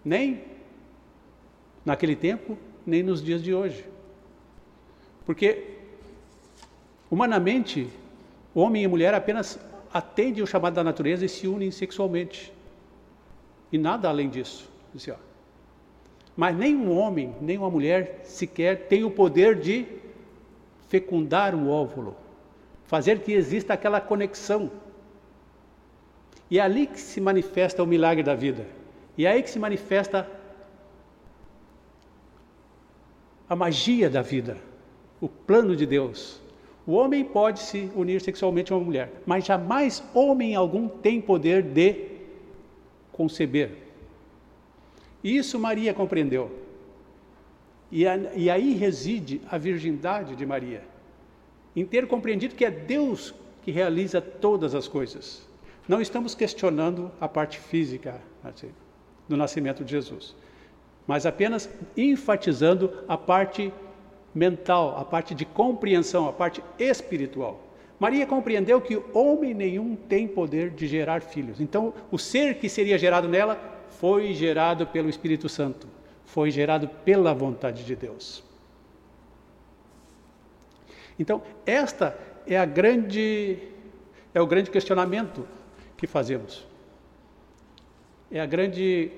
Nem 0.05 0.45
naquele 1.87 2.15
tempo, 2.15 2.59
nem 2.85 3.03
nos 3.03 3.23
dias 3.23 3.43
de 3.43 3.55
hoje. 3.55 3.83
Porque, 5.25 5.76
humanamente, 7.11 7.89
homem 8.55 8.83
e 8.83 8.89
mulher 8.89 9.15
apenas 9.15 9.59
atendem 9.93 10.43
o 10.43 10.47
chamado 10.47 10.75
da 10.75 10.85
natureza 10.85 11.25
e 11.25 11.29
se 11.29 11.47
unem 11.47 11.71
sexualmente. 11.71 12.53
E 13.73 13.79
nada 13.79 14.09
além 14.09 14.29
disso. 14.29 14.69
Mas 16.37 16.57
nem 16.57 16.77
um 16.77 16.97
homem, 16.97 17.35
nem 17.41 17.57
uma 17.57 17.71
mulher 17.71 18.21
sequer 18.25 18.89
tem 18.89 19.05
o 19.05 19.11
poder 19.11 19.59
de 19.59 19.87
fecundar 20.89 21.55
o 21.55 21.69
óvulo, 21.69 22.17
fazer 22.85 23.21
que 23.21 23.33
exista 23.33 23.75
aquela 23.75 24.01
conexão. 24.01 24.71
E 26.51 26.59
é 26.59 26.63
ali 26.63 26.87
que 26.87 27.01
se 27.01 27.21
manifesta 27.21 27.83
o 27.83 27.87
milagre 27.87 28.23
da 28.23 28.35
vida. 28.35 28.67
E 29.19 29.27
é 29.27 29.31
aí 29.31 29.43
que 29.43 29.51
se 29.51 29.59
manifesta 29.59 30.31
a 33.49 33.57
magia 33.57 34.11
da 34.11 34.23
vida, 34.23 34.59
o 35.21 35.29
plano 35.29 35.75
de 35.75 35.87
Deus. 35.87 36.41
O 36.87 36.93
homem 36.93 37.25
pode 37.25 37.61
se 37.61 37.91
unir 37.97 38.21
sexualmente 38.21 38.73
a 38.73 38.77
uma 38.77 38.85
mulher, 38.85 39.13
mas 39.27 39.45
jamais 39.45 40.03
homem 40.15 40.55
algum 40.55 40.89
tem 40.89 41.21
poder 41.21 41.63
de 41.63 42.07
conceber. 43.13 43.73
Isso 45.23 45.59
Maria 45.59 45.93
compreendeu. 45.93 46.51
E, 47.91 48.07
a, 48.07 48.17
e 48.35 48.49
aí 48.49 48.75
reside 48.75 49.41
a 49.51 49.59
virgindade 49.59 50.37
de 50.37 50.47
Maria, 50.47 50.83
em 51.75 51.85
ter 51.85 52.07
compreendido 52.07 52.55
que 52.55 52.65
é 52.65 52.71
Deus 52.71 53.35
que 53.63 53.71
realiza 53.71 54.21
todas 54.21 54.75
as 54.75 54.87
coisas. 54.87 55.47
Não 55.89 56.01
estamos 56.01 56.35
questionando 56.35 57.11
a 57.21 57.29
parte 57.29 57.59
física 57.59 58.21
assim, 58.45 58.71
do 59.29 59.37
nascimento 59.37 59.85
de 59.85 59.91
Jesus 59.91 60.37
mas 61.07 61.25
apenas 61.25 61.71
enfatizando 61.97 62.93
a 63.07 63.17
parte 63.17 63.73
mental, 64.37 64.99
a 64.99 65.05
parte 65.05 65.35
de 65.35 65.47
compreensão, 65.47 66.29
a 66.29 66.33
parte 66.33 66.63
espiritual. 66.79 67.59
Maria 67.99 68.27
compreendeu 68.27 68.79
que 68.83 69.03
homem 69.15 69.55
nenhum 69.55 69.97
tem 69.97 70.29
poder 70.29 70.69
de 70.69 70.87
gerar 70.87 71.23
filhos. 71.23 71.59
Então, 71.59 71.95
o 72.11 72.19
ser 72.19 72.57
que 72.57 72.69
seria 72.69 72.99
gerado 72.99 73.27
nela 73.27 73.59
foi 73.99 74.35
gerado 74.35 74.87
pelo 74.87 75.09
Espírito 75.09 75.49
Santo, 75.49 75.89
foi 76.27 76.51
gerado 76.51 76.87
pela 76.87 77.33
vontade 77.33 77.83
de 77.83 77.97
Deus. 77.97 78.45
Então, 81.19 81.43
esta 81.65 82.19
é 82.47 82.59
a 82.59 82.67
grande 82.67 83.59
é 84.35 84.41
o 84.41 84.47
grande 84.47 84.71
questionamento 84.71 85.49
que 85.97 86.07
fazemos. 86.07 86.67
É 88.31 88.39
a 88.39 88.45
grande 88.45 89.11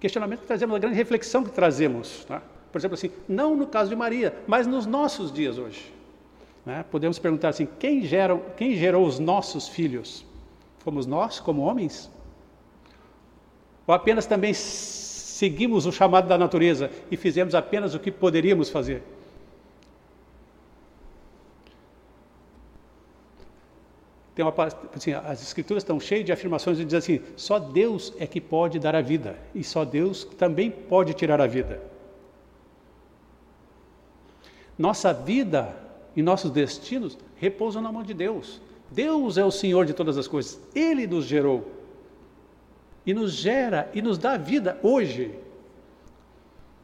questionamento 0.00 0.40
que 0.40 0.46
trazemos, 0.48 0.74
a 0.74 0.78
grande 0.80 0.96
reflexão 0.96 1.44
que 1.44 1.52
trazemos. 1.52 2.24
Tá? 2.24 2.42
Por 2.74 2.80
exemplo, 2.80 2.94
assim, 2.94 3.12
não 3.28 3.54
no 3.54 3.68
caso 3.68 3.88
de 3.88 3.94
Maria, 3.94 4.34
mas 4.48 4.66
nos 4.66 4.84
nossos 4.84 5.32
dias 5.32 5.58
hoje. 5.58 5.94
Né? 6.66 6.84
Podemos 6.90 7.20
perguntar 7.20 7.50
assim: 7.50 7.68
quem, 7.78 8.02
geram, 8.02 8.42
quem 8.56 8.74
gerou 8.74 9.06
os 9.06 9.20
nossos 9.20 9.68
filhos? 9.68 10.26
Fomos 10.80 11.06
nós, 11.06 11.38
como 11.38 11.62
homens? 11.62 12.10
Ou 13.86 13.94
apenas 13.94 14.26
também 14.26 14.52
seguimos 14.52 15.86
o 15.86 15.92
chamado 15.92 16.26
da 16.26 16.36
natureza 16.36 16.90
e 17.12 17.16
fizemos 17.16 17.54
apenas 17.54 17.94
o 17.94 18.00
que 18.00 18.10
poderíamos 18.10 18.70
fazer? 18.70 19.04
Tem 24.34 24.44
uma, 24.44 24.52
assim, 24.96 25.12
as 25.12 25.40
escrituras 25.42 25.84
estão 25.84 26.00
cheias 26.00 26.26
de 26.26 26.32
afirmações 26.32 26.80
e 26.80 26.84
diz 26.84 26.94
assim: 26.94 27.20
só 27.36 27.60
Deus 27.60 28.12
é 28.18 28.26
que 28.26 28.40
pode 28.40 28.80
dar 28.80 28.96
a 28.96 29.00
vida 29.00 29.38
e 29.54 29.62
só 29.62 29.84
Deus 29.84 30.24
também 30.24 30.72
pode 30.72 31.14
tirar 31.14 31.40
a 31.40 31.46
vida. 31.46 31.93
Nossa 34.78 35.12
vida 35.12 35.74
e 36.16 36.22
nossos 36.22 36.50
destinos 36.50 37.18
repousam 37.36 37.82
na 37.82 37.92
mão 37.92 38.02
de 38.02 38.14
Deus. 38.14 38.60
Deus 38.90 39.38
é 39.38 39.44
o 39.44 39.50
Senhor 39.50 39.86
de 39.86 39.94
todas 39.94 40.18
as 40.18 40.28
coisas. 40.28 40.60
Ele 40.74 41.06
nos 41.06 41.24
gerou 41.24 41.70
e 43.06 43.12
nos 43.12 43.32
gera 43.32 43.90
e 43.94 44.00
nos 44.00 44.18
dá 44.18 44.36
vida 44.36 44.78
hoje. 44.82 45.34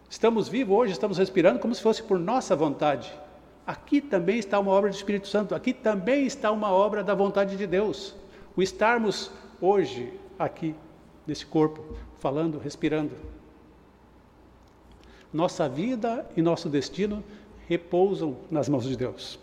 Estamos 0.09 0.49
vivos 0.49 0.77
hoje, 0.77 0.93
estamos 0.93 1.19
respirando 1.19 1.61
como 1.61 1.75
se 1.75 1.83
fosse 1.83 2.03
por 2.03 2.19
nossa 2.19 2.57
vontade. 2.57 3.13
Aqui 3.67 4.01
também 4.01 4.39
está 4.39 4.59
uma 4.59 4.73
obra 4.73 4.91
do 4.91 4.97
Espírito 4.97 5.29
Santo, 5.29 5.55
aqui 5.55 5.73
também 5.73 6.27
está 6.27 6.51
uma 6.51 6.73
obra 6.73 7.05
da 7.05 7.15
vontade 7.15 7.57
de 7.57 7.67
Deus. 7.67 8.15
O 8.57 8.63
estarmos 8.63 9.31
hoje 9.61 10.13
aqui, 10.39 10.75
nesse 11.27 11.47
corpo, 11.47 11.97
falando, 12.19 12.59
respirando. 12.59 13.13
Nossa 15.33 15.69
vida 15.69 16.29
e 16.37 16.43
nosso 16.43 16.69
destino 16.69 17.23
repousam 17.71 18.37
nas 18.51 18.69
mãos 18.69 18.85
de 18.85 18.97
Deus. 18.97 19.39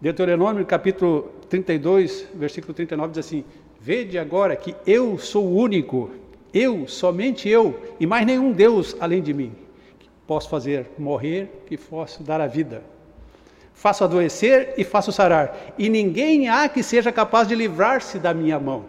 Deuteronômio 0.00 0.66
capítulo 0.66 1.30
32, 1.48 2.26
versículo 2.34 2.74
39 2.74 3.12
diz 3.12 3.24
assim: 3.24 3.44
Vede 3.80 4.18
agora 4.18 4.56
que 4.56 4.74
eu 4.84 5.16
sou 5.18 5.46
o 5.46 5.54
único, 5.56 6.10
eu, 6.52 6.88
somente 6.88 7.48
eu, 7.48 7.80
e 8.00 8.06
mais 8.08 8.26
nenhum 8.26 8.50
Deus 8.50 8.96
além 8.98 9.22
de 9.22 9.32
mim 9.32 9.54
posso 10.26 10.48
fazer 10.48 10.90
morrer, 10.98 11.62
que 11.66 11.76
posso 11.76 12.22
dar 12.24 12.40
a 12.40 12.46
vida. 12.48 12.82
Faço 13.74 14.02
adoecer 14.02 14.74
e 14.76 14.82
faço 14.82 15.12
sarar, 15.12 15.74
e 15.78 15.88
ninguém 15.88 16.48
há 16.48 16.68
que 16.68 16.82
seja 16.82 17.12
capaz 17.12 17.46
de 17.46 17.54
livrar-se 17.54 18.18
da 18.18 18.34
minha 18.34 18.58
mão. 18.58 18.84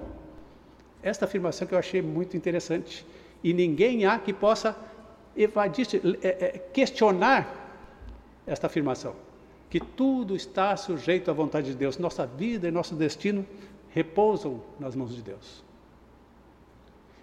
Esta 1.03 1.25
afirmação 1.25 1.67
que 1.67 1.75
eu 1.75 1.77
achei 1.77 2.01
muito 2.01 2.37
interessante. 2.37 3.05
E 3.43 3.53
ninguém 3.53 4.05
há 4.05 4.17
que 4.17 4.31
possa 4.31 4.73
evadir, 5.35 5.87
é, 6.21 6.27
é, 6.27 6.57
questionar 6.73 7.61
esta 8.45 8.67
afirmação. 8.67 9.15
Que 9.69 9.79
tudo 9.79 10.35
está 10.35 10.75
sujeito 10.77 11.31
à 11.31 11.33
vontade 11.33 11.71
de 11.71 11.75
Deus. 11.75 11.97
Nossa 11.97 12.25
vida 12.25 12.67
e 12.67 12.71
nosso 12.71 12.95
destino 12.95 13.45
repousam 13.89 14.61
nas 14.79 14.95
mãos 14.95 15.15
de 15.15 15.21
Deus. 15.21 15.63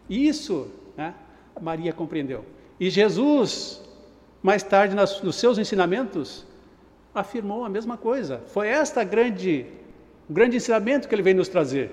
Isso 0.08 0.68
né, 0.96 1.14
Maria 1.60 1.92
compreendeu. 1.92 2.44
E 2.78 2.90
Jesus 2.90 3.82
mais 4.42 4.62
tarde, 4.62 4.94
nas, 4.94 5.20
nos 5.22 5.36
seus 5.36 5.58
ensinamentos, 5.58 6.46
afirmou 7.14 7.64
a 7.64 7.68
mesma 7.68 7.96
coisa. 7.96 8.38
Foi 8.46 8.68
esta 8.68 9.04
grande, 9.04 9.66
o 10.28 10.32
grande 10.32 10.56
ensinamento 10.56 11.08
que 11.08 11.14
ele 11.14 11.22
veio 11.22 11.36
nos 11.36 11.48
trazer. 11.48 11.90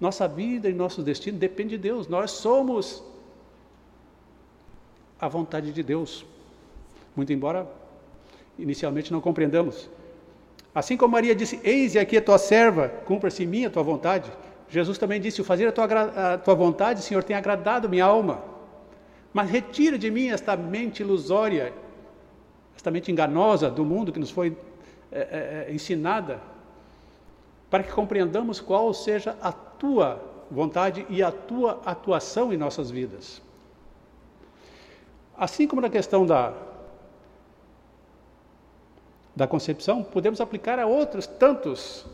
Nossa 0.00 0.28
vida 0.28 0.68
e 0.68 0.72
nosso 0.72 1.02
destino 1.02 1.38
depende 1.38 1.70
de 1.70 1.78
Deus. 1.78 2.06
Nós 2.06 2.30
somos 2.30 3.02
a 5.20 5.28
vontade 5.28 5.72
de 5.72 5.82
Deus. 5.82 6.24
Muito 7.14 7.32
embora 7.32 7.66
inicialmente 8.58 9.12
não 9.12 9.20
compreendamos. 9.20 9.88
Assim 10.74 10.96
como 10.96 11.12
Maria 11.12 11.34
disse: 11.34 11.60
Eis 11.64 11.96
aqui 11.96 12.16
a 12.16 12.22
tua 12.22 12.38
serva, 12.38 12.88
cumpra-se 12.88 13.44
em 13.44 13.46
mim 13.46 13.64
a 13.64 13.70
tua 13.70 13.82
vontade. 13.82 14.30
Jesus 14.68 14.98
também 14.98 15.20
disse: 15.20 15.40
O 15.40 15.44
fazer 15.44 15.66
a 15.66 15.72
tua, 15.72 15.84
a 16.34 16.38
tua 16.38 16.54
vontade, 16.54 17.02
Senhor, 17.02 17.22
tem 17.24 17.36
agradado 17.36 17.88
minha 17.88 18.04
alma. 18.04 18.42
Mas 19.32 19.50
retira 19.50 19.98
de 19.98 20.10
mim 20.10 20.28
esta 20.28 20.56
mente 20.56 21.02
ilusória, 21.02 21.72
esta 22.74 22.90
mente 22.90 23.12
enganosa 23.12 23.70
do 23.70 23.84
mundo 23.84 24.12
que 24.12 24.18
nos 24.18 24.30
foi 24.30 24.56
é, 25.12 25.66
é, 25.68 25.72
ensinada, 25.72 26.40
para 27.70 27.82
que 27.82 27.92
compreendamos 27.92 28.60
qual 28.60 28.92
seja 28.92 29.36
a 29.40 29.52
tua 29.52 30.22
vontade 30.50 31.06
e 31.08 31.22
a 31.22 31.30
tua 31.30 31.80
atuação 31.84 32.52
em 32.52 32.56
nossas 32.56 32.90
vidas. 32.90 33.42
Assim 35.38 35.66
como 35.66 35.82
na 35.82 35.90
questão 35.90 36.24
da, 36.24 36.52
da 39.34 39.46
concepção, 39.46 40.02
podemos 40.02 40.40
aplicar 40.40 40.78
a 40.78 40.86
outros 40.86 41.26
tantos 41.26 42.06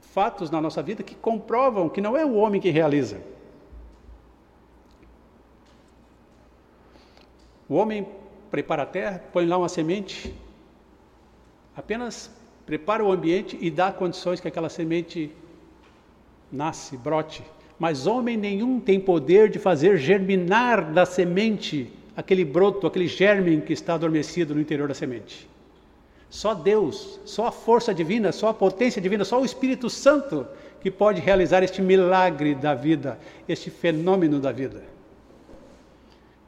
fatos 0.00 0.50
na 0.50 0.60
nossa 0.60 0.82
vida 0.82 1.02
que 1.02 1.14
comprovam 1.14 1.88
que 1.88 2.00
não 2.00 2.16
é 2.16 2.24
o 2.24 2.34
homem 2.34 2.60
que 2.60 2.68
realiza, 2.68 3.20
O 7.72 7.76
homem 7.76 8.06
prepara 8.50 8.82
a 8.82 8.86
terra, 8.86 9.24
põe 9.32 9.46
lá 9.46 9.56
uma 9.56 9.66
semente, 9.66 10.34
apenas 11.74 12.30
prepara 12.66 13.02
o 13.02 13.10
ambiente 13.10 13.56
e 13.58 13.70
dá 13.70 13.90
condições 13.90 14.40
que 14.40 14.46
aquela 14.46 14.68
semente 14.68 15.34
nasce, 16.52 16.98
brote. 16.98 17.42
Mas 17.78 18.06
homem 18.06 18.36
nenhum 18.36 18.78
tem 18.78 19.00
poder 19.00 19.48
de 19.48 19.58
fazer 19.58 19.96
germinar 19.96 20.92
da 20.92 21.06
semente 21.06 21.90
aquele 22.16 22.44
broto, 22.44 22.86
aquele 22.86 23.06
germe 23.06 23.60
que 23.60 23.72
está 23.72 23.94
adormecido 23.94 24.54
no 24.54 24.60
interior 24.60 24.88
da 24.88 24.94
semente. 24.94 25.48
Só 26.28 26.54
Deus, 26.54 27.20
só 27.24 27.46
a 27.46 27.52
força 27.52 27.92
divina, 27.92 28.32
só 28.32 28.48
a 28.48 28.54
potência 28.54 29.02
divina, 29.02 29.24
só 29.24 29.40
o 29.40 29.44
Espírito 29.44 29.90
Santo 29.90 30.46
que 30.80 30.90
pode 30.90 31.20
realizar 31.20 31.62
este 31.62 31.80
milagre 31.80 32.54
da 32.54 32.74
vida, 32.74 33.18
este 33.48 33.70
fenômeno 33.70 34.40
da 34.40 34.50
vida. 34.50 34.82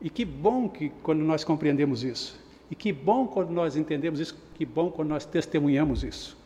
E 0.01 0.11
que 0.11 0.25
bom 0.25 0.69
que 0.69 0.91
quando 1.03 1.23
nós 1.23 1.45
compreendemos 1.45 2.03
isso. 2.03 2.39
E 2.71 2.75
que 2.75 2.93
bom 2.93 3.27
quando 3.27 3.51
nós 3.51 3.77
entendemos 3.77 4.21
isso, 4.21 4.37
que 4.55 4.65
bom 4.65 4.91
quando 4.91 5.11
nós 5.11 5.25
testemunhamos 5.25 6.03
isso. 6.03 6.37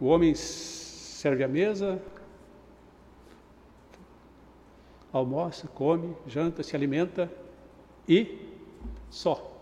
O 0.00 0.06
homem 0.06 0.34
serve 0.34 1.44
a 1.44 1.48
mesa, 1.48 2.02
almoça, 5.12 5.68
come, 5.68 6.16
janta, 6.26 6.62
se 6.62 6.74
alimenta 6.74 7.30
e 8.08 8.38
só. 9.10 9.60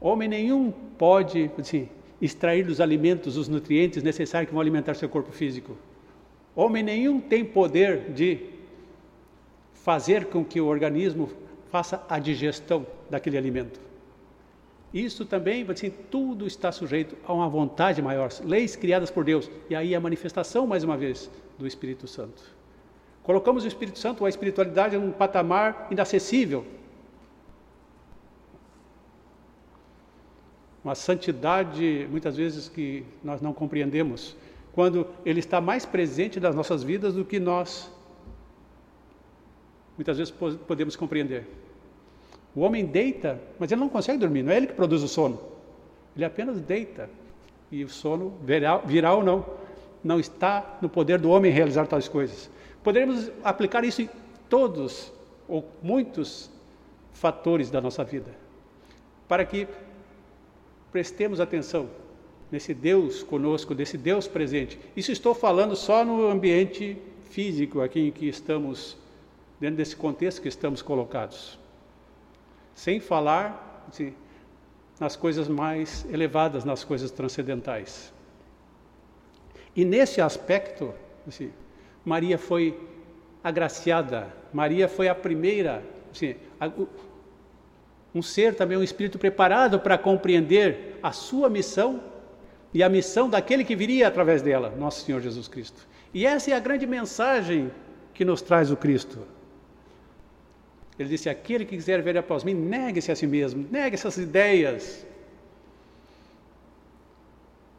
Homem 0.00 0.28
nenhum 0.28 0.70
pode 0.70 1.50
assim, 1.58 1.88
extrair 2.20 2.64
dos 2.64 2.80
alimentos 2.80 3.36
os 3.36 3.48
nutrientes 3.48 4.02
necessários 4.02 4.48
que 4.48 4.54
vão 4.54 4.60
alimentar 4.60 4.94
seu 4.94 5.08
corpo 5.08 5.32
físico. 5.32 5.76
Homem 6.54 6.82
nenhum 6.82 7.20
tem 7.20 7.44
poder 7.44 8.12
de 8.12 8.38
fazer 9.72 10.26
com 10.26 10.44
que 10.44 10.60
o 10.60 10.66
organismo 10.66 11.30
faça 11.70 12.04
a 12.08 12.18
digestão 12.18 12.86
daquele 13.10 13.36
alimento. 13.36 13.80
Isso 14.94 15.24
também, 15.24 15.66
assim, 15.68 15.90
tudo 15.90 16.46
está 16.46 16.70
sujeito 16.70 17.16
a 17.26 17.32
uma 17.32 17.48
vontade 17.48 18.00
maior, 18.00 18.30
leis 18.44 18.76
criadas 18.76 19.10
por 19.10 19.24
Deus. 19.24 19.50
E 19.68 19.74
aí 19.74 19.92
a 19.92 19.98
manifestação, 19.98 20.68
mais 20.68 20.84
uma 20.84 20.96
vez, 20.96 21.28
do 21.58 21.66
Espírito 21.66 22.06
Santo. 22.06 22.40
Colocamos 23.24 23.64
o 23.64 23.66
Espírito 23.66 23.98
Santo, 23.98 24.24
a 24.24 24.28
espiritualidade, 24.28 24.94
em 24.94 24.98
um 25.00 25.10
patamar 25.10 25.88
inacessível. 25.90 26.64
Uma 30.84 30.94
santidade, 30.94 32.06
muitas 32.08 32.36
vezes, 32.36 32.68
que 32.68 33.04
nós 33.24 33.40
não 33.40 33.52
compreendemos, 33.52 34.36
quando 34.72 35.08
Ele 35.26 35.40
está 35.40 35.60
mais 35.60 35.84
presente 35.84 36.38
nas 36.38 36.54
nossas 36.54 36.84
vidas 36.84 37.14
do 37.14 37.24
que 37.24 37.40
nós, 37.40 37.90
muitas 39.96 40.18
vezes, 40.18 40.32
podemos 40.68 40.94
compreender. 40.94 41.63
O 42.54 42.60
homem 42.60 42.84
deita, 42.84 43.40
mas 43.58 43.72
ele 43.72 43.80
não 43.80 43.88
consegue 43.88 44.18
dormir, 44.18 44.42
não 44.42 44.52
é 44.52 44.56
ele 44.56 44.66
que 44.68 44.74
produz 44.74 45.02
o 45.02 45.08
sono. 45.08 45.40
Ele 46.14 46.24
apenas 46.24 46.60
deita. 46.60 47.10
E 47.70 47.82
o 47.82 47.88
sono, 47.88 48.32
virá, 48.42 48.78
virá 48.78 49.14
ou 49.14 49.24
não, 49.24 49.44
não 50.02 50.20
está 50.20 50.78
no 50.80 50.88
poder 50.88 51.18
do 51.18 51.30
homem 51.30 51.50
realizar 51.50 51.86
tais 51.86 52.06
coisas. 52.06 52.48
Poderíamos 52.82 53.30
aplicar 53.42 53.84
isso 53.84 54.02
em 54.02 54.10
todos 54.48 55.12
ou 55.48 55.64
muitos 55.82 56.50
fatores 57.12 57.70
da 57.70 57.80
nossa 57.80 58.04
vida, 58.04 58.30
para 59.26 59.44
que 59.44 59.66
prestemos 60.92 61.40
atenção 61.40 61.88
nesse 62.52 62.72
Deus 62.72 63.22
conosco, 63.22 63.74
desse 63.74 63.98
Deus 63.98 64.28
presente. 64.28 64.78
Isso 64.96 65.10
estou 65.10 65.34
falando 65.34 65.74
só 65.74 66.04
no 66.04 66.28
ambiente 66.28 66.96
físico 67.30 67.80
aqui 67.80 68.08
em 68.08 68.12
que 68.12 68.28
estamos, 68.28 68.96
dentro 69.58 69.76
desse 69.76 69.96
contexto 69.96 70.40
que 70.40 70.48
estamos 70.48 70.82
colocados. 70.82 71.58
Sem 72.74 73.00
falar 73.00 73.86
assim, 73.88 74.14
nas 74.98 75.16
coisas 75.16 75.48
mais 75.48 76.06
elevadas, 76.10 76.64
nas 76.64 76.84
coisas 76.84 77.10
transcendentais. 77.10 78.12
E 79.74 79.84
nesse 79.84 80.20
aspecto, 80.20 80.94
assim, 81.26 81.52
Maria 82.04 82.38
foi 82.38 82.78
agraciada, 83.42 84.28
Maria 84.52 84.88
foi 84.88 85.08
a 85.08 85.14
primeira, 85.14 85.82
assim, 86.12 86.36
um 88.14 88.22
ser 88.22 88.54
também, 88.54 88.78
um 88.78 88.82
espírito 88.82 89.18
preparado 89.18 89.80
para 89.80 89.98
compreender 89.98 90.98
a 91.02 91.10
sua 91.10 91.50
missão 91.50 92.00
e 92.72 92.82
a 92.82 92.88
missão 92.88 93.28
daquele 93.28 93.64
que 93.64 93.74
viria 93.74 94.06
através 94.06 94.40
dela, 94.42 94.72
nosso 94.78 95.04
Senhor 95.04 95.20
Jesus 95.20 95.48
Cristo. 95.48 95.86
E 96.12 96.24
essa 96.24 96.50
é 96.52 96.54
a 96.54 96.60
grande 96.60 96.86
mensagem 96.86 97.70
que 98.12 98.24
nos 98.24 98.40
traz 98.40 98.70
o 98.70 98.76
Cristo. 98.76 99.18
Ele 100.98 101.08
disse: 101.08 101.28
Aquele 101.28 101.64
que 101.64 101.76
quiser 101.76 102.02
ver 102.02 102.16
após 102.16 102.44
mim, 102.44 102.54
negue-se 102.54 103.10
a 103.10 103.16
si 103.16 103.26
mesmo, 103.26 103.66
negue 103.70 103.94
essas 103.94 104.16
ideias 104.16 105.06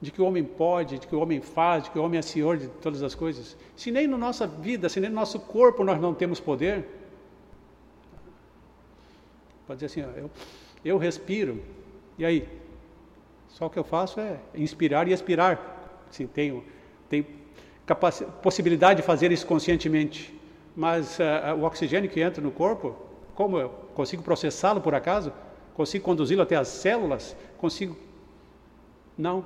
de 0.02 0.12
que 0.12 0.22
o 0.22 0.26
homem 0.26 0.44
pode, 0.44 1.00
de 1.00 1.08
que 1.08 1.16
o 1.16 1.20
homem 1.20 1.42
faz, 1.42 1.86
de 1.86 1.92
que 1.92 1.98
o 1.98 2.04
homem 2.04 2.20
é 2.20 2.22
senhor 2.22 2.58
de 2.58 2.68
todas 2.68 3.02
as 3.02 3.16
coisas. 3.16 3.58
Se 3.76 3.90
nem 3.90 4.06
na 4.08 4.18
nossa 4.18 4.46
vida, 4.46 4.90
se 4.90 5.00
nem 5.00 5.10
no 5.10 5.16
nosso 5.16 5.40
corpo 5.40 5.84
nós 5.84 6.00
não 6.00 6.14
temos 6.14 6.40
poder, 6.40 6.86
pode 9.66 9.80
dizer 9.80 10.02
assim: 10.02 10.10
ó, 10.10 10.20
eu, 10.20 10.30
eu 10.84 10.98
respiro, 10.98 11.64
e 12.18 12.26
aí? 12.26 12.48
Só 13.50 13.68
o 13.68 13.70
que 13.70 13.80
eu 13.80 13.86
faço 13.86 14.20
é 14.20 14.38
inspirar 14.54 15.08
e 15.08 15.14
expirar. 15.14 16.04
Sim, 16.12 16.28
tenho, 16.28 16.64
tenho 17.10 17.26
possibilidade 18.42 19.00
de 19.00 19.06
fazer 19.06 19.32
isso 19.32 19.48
conscientemente. 19.48 20.34
Mas 20.76 21.20
uh, 21.20 21.56
o 21.58 21.64
oxigênio 21.64 22.10
que 22.10 22.20
entra 22.20 22.42
no 22.42 22.52
corpo, 22.52 22.96
como 23.34 23.58
eu 23.58 23.70
consigo 23.94 24.22
processá-lo 24.22 24.82
por 24.82 24.94
acaso? 24.94 25.32
Consigo 25.74 26.04
conduzi-lo 26.04 26.42
até 26.42 26.56
as 26.56 26.68
células? 26.68 27.36
Consigo? 27.58 27.96
Não. 29.18 29.46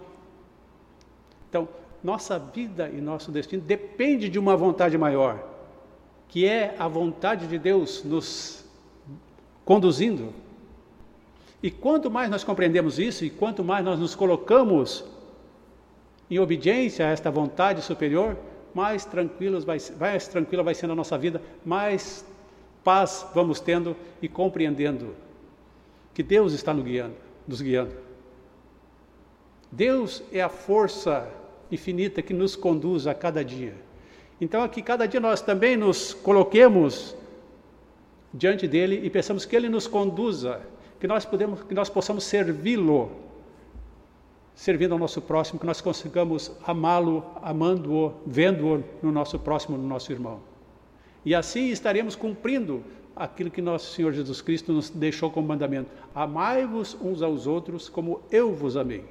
Então, 1.49 1.67
nossa 2.03 2.39
vida 2.39 2.89
e 2.89 3.01
nosso 3.01 3.31
destino 3.31 3.61
depende 3.61 4.29
de 4.29 4.39
uma 4.39 4.55
vontade 4.55 4.97
maior, 4.97 5.43
que 6.27 6.45
é 6.45 6.75
a 6.79 6.87
vontade 6.87 7.47
de 7.47 7.57
Deus 7.57 8.03
nos 8.03 8.65
conduzindo. 9.65 10.33
E 11.61 11.69
quanto 11.69 12.09
mais 12.09 12.29
nós 12.29 12.43
compreendemos 12.43 12.97
isso 12.97 13.25
e 13.25 13.29
quanto 13.29 13.63
mais 13.63 13.83
nós 13.83 13.99
nos 13.99 14.15
colocamos 14.15 15.03
em 16.29 16.39
obediência 16.39 17.05
a 17.05 17.09
esta 17.09 17.29
vontade 17.29 17.81
superior, 17.81 18.37
mais 18.73 19.05
tranquilos 19.05 19.63
vai, 19.63 19.77
mais 19.99 20.27
tranquila 20.27 20.63
vai 20.63 20.73
sendo 20.73 20.93
a 20.93 20.95
nossa 20.95 21.17
vida, 21.17 21.41
mais 21.65 22.25
paz 22.84 23.25
vamos 23.34 23.60
tendo 23.60 23.95
e 24.21 24.27
compreendendo 24.27 25.15
que 26.13 26.23
Deus 26.23 26.53
está 26.53 26.73
nos 26.73 26.84
guiando, 26.84 27.15
nos 27.47 27.62
guiando. 27.62 27.93
Deus 29.71 30.23
é 30.32 30.41
a 30.41 30.49
força 30.49 31.29
infinita 31.71 32.21
que 32.21 32.34
nos 32.34 32.55
conduz 32.55 33.05
a 33.05 33.13
cada 33.13 33.43
dia. 33.43 33.75
Então, 34.41 34.63
aqui, 34.63 34.82
cada 34.82 35.05
dia 35.05 35.19
nós 35.19 35.41
também 35.41 35.77
nos 35.77 36.13
coloquemos 36.13 37.15
diante 38.34 38.67
dele 38.67 39.01
e 39.03 39.10
pensamos 39.10 39.45
que 39.45 39.55
ele 39.55 39.69
nos 39.69 39.88
conduza, 39.88 40.62
que 40.99 41.08
nós, 41.08 41.25
podemos, 41.25 41.62
que 41.63 41.73
nós 41.73 41.89
possamos 41.89 42.23
servi-lo, 42.23 43.12
servindo 44.59 44.91
ao 44.91 44.99
nosso 44.99 45.21
próximo, 45.21 45.57
que 45.57 45.65
nós 45.65 45.79
consigamos 45.79 46.51
amá-lo, 46.65 47.23
amando-o, 47.41 48.13
vendo-o 48.25 48.83
no 49.01 49.09
nosso 49.09 49.39
próximo, 49.39 49.77
no 49.77 49.87
nosso 49.87 50.11
irmão. 50.11 50.41
E 51.23 51.33
assim 51.33 51.69
estaremos 51.69 52.13
cumprindo 52.13 52.83
aquilo 53.15 53.49
que 53.49 53.61
nosso 53.61 53.93
Senhor 53.93 54.11
Jesus 54.11 54.41
Cristo 54.41 54.73
nos 54.73 54.89
deixou 54.89 55.31
como 55.31 55.47
mandamento: 55.47 55.89
amai-vos 56.13 56.93
uns 56.99 57.21
aos 57.21 57.47
outros 57.47 57.87
como 57.87 58.21
eu 58.29 58.53
vos 58.53 58.75
amei. 58.75 59.05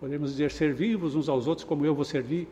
Podemos 0.00 0.32
dizer, 0.32 0.50
servi-vos 0.50 1.14
uns 1.14 1.28
aos 1.28 1.46
outros 1.46 1.64
como 1.64 1.86
eu 1.86 1.94
vos 1.94 2.08
servi. 2.08 2.48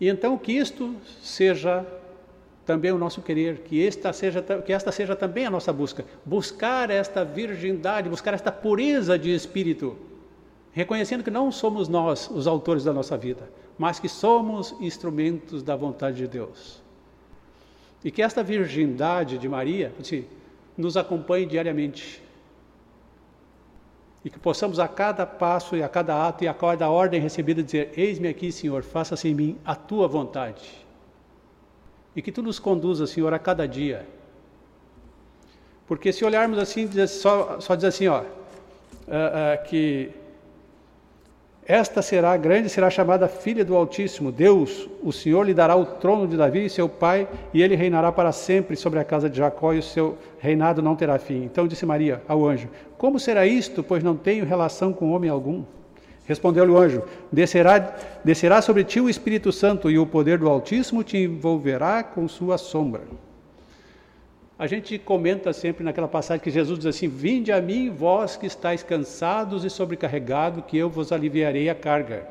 E 0.00 0.06
então 0.06 0.38
que 0.38 0.52
isto 0.52 0.94
seja 1.20 1.84
também 2.68 2.92
o 2.92 2.98
nosso 2.98 3.22
querer, 3.22 3.60
que 3.60 3.82
esta 3.86 4.12
seja, 4.12 4.42
que 4.42 4.74
esta 4.74 4.92
seja 4.92 5.16
também 5.16 5.46
a 5.46 5.50
nossa 5.50 5.72
busca. 5.72 6.04
Buscar 6.22 6.90
esta 6.90 7.24
virgindade, 7.24 8.10
buscar 8.10 8.34
esta 8.34 8.52
pureza 8.52 9.18
de 9.18 9.34
espírito, 9.34 9.96
reconhecendo 10.70 11.24
que 11.24 11.30
não 11.30 11.50
somos 11.50 11.88
nós 11.88 12.28
os 12.30 12.46
autores 12.46 12.84
da 12.84 12.92
nossa 12.92 13.16
vida, 13.16 13.50
mas 13.78 13.98
que 13.98 14.06
somos 14.06 14.76
instrumentos 14.80 15.62
da 15.62 15.74
vontade 15.74 16.18
de 16.18 16.28
Deus. 16.28 16.82
E 18.04 18.10
que 18.10 18.20
esta 18.20 18.42
virgindade 18.42 19.38
de 19.38 19.48
Maria 19.48 19.94
nos 20.76 20.94
acompanhe 20.98 21.46
diariamente. 21.46 22.22
E 24.22 24.28
que 24.28 24.38
possamos 24.38 24.78
a 24.78 24.86
cada 24.86 25.24
passo 25.24 25.74
e 25.74 25.82
a 25.82 25.88
cada 25.88 26.28
ato 26.28 26.44
e 26.44 26.48
a 26.48 26.52
cada 26.52 26.90
ordem 26.90 27.18
recebida 27.18 27.62
dizer: 27.62 27.94
Eis-me 27.96 28.28
aqui, 28.28 28.52
Senhor, 28.52 28.82
faça-se 28.82 29.26
em 29.26 29.34
mim 29.34 29.56
a 29.64 29.74
tua 29.74 30.06
vontade. 30.06 30.86
E 32.14 32.22
que 32.22 32.32
tu 32.32 32.42
nos 32.42 32.58
conduza, 32.58 33.06
Senhor, 33.06 33.32
a 33.32 33.38
cada 33.38 33.66
dia. 33.66 34.06
Porque 35.86 36.12
se 36.12 36.24
olharmos 36.24 36.58
assim, 36.58 36.88
só, 37.06 37.60
só 37.60 37.74
diz 37.74 37.84
assim, 37.84 38.08
ó, 38.08 38.20
uh, 38.20 38.24
uh, 38.24 39.64
que 39.64 40.10
esta 41.68 42.00
será 42.00 42.34
grande, 42.36 42.70
será 42.70 42.88
chamada 42.88 43.28
filha 43.28 43.62
do 43.62 43.76
Altíssimo. 43.76 44.32
Deus, 44.32 44.88
o 45.02 45.12
Senhor, 45.12 45.42
lhe 45.44 45.52
dará 45.52 45.76
o 45.76 45.84
trono 45.84 46.26
de 46.26 46.34
Davi, 46.34 46.68
seu 46.70 46.88
pai, 46.88 47.28
e 47.52 47.62
ele 47.62 47.76
reinará 47.76 48.10
para 48.10 48.32
sempre 48.32 48.74
sobre 48.74 48.98
a 48.98 49.04
casa 49.04 49.28
de 49.28 49.36
Jacó, 49.36 49.74
e 49.74 49.78
o 49.78 49.82
seu 49.82 50.16
reinado 50.38 50.80
não 50.80 50.96
terá 50.96 51.18
fim. 51.18 51.44
Então 51.44 51.68
disse 51.68 51.84
Maria 51.84 52.22
ao 52.26 52.46
anjo: 52.46 52.70
Como 52.96 53.20
será 53.20 53.46
isto, 53.46 53.82
pois 53.82 54.02
não 54.02 54.16
tenho 54.16 54.46
relação 54.46 54.94
com 54.94 55.10
homem 55.10 55.28
algum? 55.28 55.62
Respondeu-lhe 56.28 56.70
o 56.70 56.76
anjo: 56.76 57.02
descerá, 57.32 57.78
descerá 58.22 58.60
sobre 58.60 58.84
ti 58.84 59.00
o 59.00 59.08
Espírito 59.08 59.50
Santo, 59.50 59.90
e 59.90 59.98
o 59.98 60.06
poder 60.06 60.38
do 60.38 60.46
Altíssimo 60.46 61.02
te 61.02 61.16
envolverá 61.16 62.02
com 62.02 62.28
sua 62.28 62.58
sombra. 62.58 63.00
A 64.58 64.66
gente 64.66 64.98
comenta 64.98 65.54
sempre 65.54 65.82
naquela 65.82 66.06
passagem 66.06 66.44
que 66.44 66.50
Jesus 66.50 66.78
diz 66.78 66.86
assim: 66.86 67.08
Vinde 67.08 67.50
a 67.50 67.62
mim, 67.62 67.88
vós 67.88 68.36
que 68.36 68.44
estáis 68.44 68.82
cansados 68.82 69.64
e 69.64 69.70
sobrecarregados, 69.70 70.64
que 70.66 70.76
eu 70.76 70.90
vos 70.90 71.12
aliviarei 71.12 71.70
a 71.70 71.74
carga. 71.74 72.28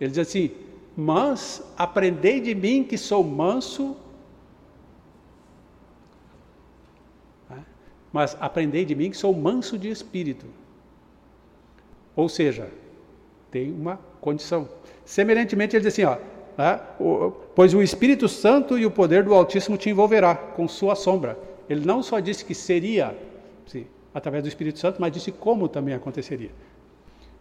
Ele 0.00 0.10
diz 0.10 0.18
assim: 0.18 0.52
Mas 0.96 1.60
aprendei 1.76 2.40
de 2.40 2.54
mim 2.54 2.84
que 2.84 2.96
sou 2.96 3.24
manso. 3.24 3.96
Mas 8.12 8.36
aprendei 8.40 8.84
de 8.84 8.94
mim 8.94 9.10
que 9.10 9.16
sou 9.16 9.34
manso 9.34 9.76
de 9.76 9.88
espírito. 9.88 10.46
Ou 12.18 12.28
seja, 12.28 12.66
tem 13.48 13.70
uma 13.70 13.96
condição. 14.20 14.68
Semelhantemente, 15.04 15.76
ele 15.76 15.84
diz 15.84 15.94
assim: 15.94 16.02
ó, 16.02 16.16
né? 16.58 16.80
pois 17.54 17.72
o 17.72 17.80
Espírito 17.80 18.28
Santo 18.28 18.76
e 18.76 18.84
o 18.84 18.90
poder 18.90 19.22
do 19.22 19.32
Altíssimo 19.32 19.76
te 19.76 19.88
envolverá 19.88 20.34
com 20.34 20.66
sua 20.66 20.96
sombra. 20.96 21.38
Ele 21.70 21.86
não 21.86 22.02
só 22.02 22.18
disse 22.18 22.44
que 22.44 22.56
seria 22.56 23.16
sim, 23.68 23.86
através 24.12 24.42
do 24.42 24.48
Espírito 24.48 24.80
Santo, 24.80 25.00
mas 25.00 25.12
disse 25.12 25.30
como 25.30 25.68
também 25.68 25.94
aconteceria. 25.94 26.50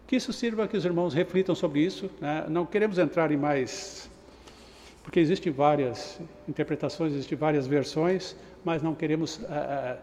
Que 0.06 0.18
isso 0.18 0.32
sirva 0.32 0.68
que 0.68 0.78
os 0.78 0.86
irmãos 0.86 1.12
reflitam 1.12 1.56
sobre 1.56 1.80
isso. 1.80 2.08
Né? 2.22 2.46
Não 2.48 2.64
queremos 2.64 3.00
entrar 3.00 3.32
em 3.32 3.38
mais, 3.38 4.08
porque 5.02 5.20
existem 5.20 5.52
várias 5.52 6.22
interpretações, 6.48 7.14
existem 7.14 7.36
várias 7.36 7.66
versões, 7.66 8.36
mas 8.64 8.84
não 8.84 8.94
queremos 8.94 9.38
uh, 9.38 9.98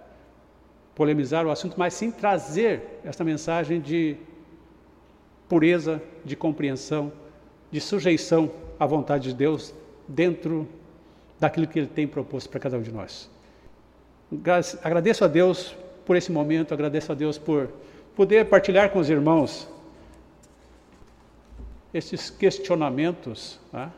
polemizar 0.96 1.46
o 1.46 1.50
assunto, 1.52 1.76
mas 1.78 1.94
sim 1.94 2.10
trazer 2.10 2.98
esta 3.04 3.22
mensagem 3.22 3.80
de 3.80 4.16
pureza, 5.48 6.02
de 6.24 6.37
compreensão, 6.37 7.12
de 7.70 7.80
sujeição 7.80 8.50
à 8.78 8.87
vontade 8.87 9.30
de 9.30 9.35
Deus 9.35 9.74
dentro 10.09 10.68
daquilo 11.38 11.66
que 11.66 11.78
Ele 11.78 11.88
tem 11.88 12.07
proposto 12.07 12.48
para 12.48 12.61
cada 12.61 12.78
um 12.78 12.83
de 12.83 12.92
nós. 12.92 13.30
Agradeço 14.83 15.24
a 15.24 15.28
Deus 15.28 15.76
por 16.07 16.16
esse 16.16 16.33
momento, 16.33 16.72
agradeço 16.72 17.12
a 17.12 17.14
Deus 17.14 17.38
por 17.38 17.68
poder 18.16 18.46
partilhar 18.46 18.90
com 18.90 18.98
os 18.98 19.11
irmãos 19.11 19.68
esses 21.92 22.28
questionamentos, 22.28 23.61
né? 23.72 23.90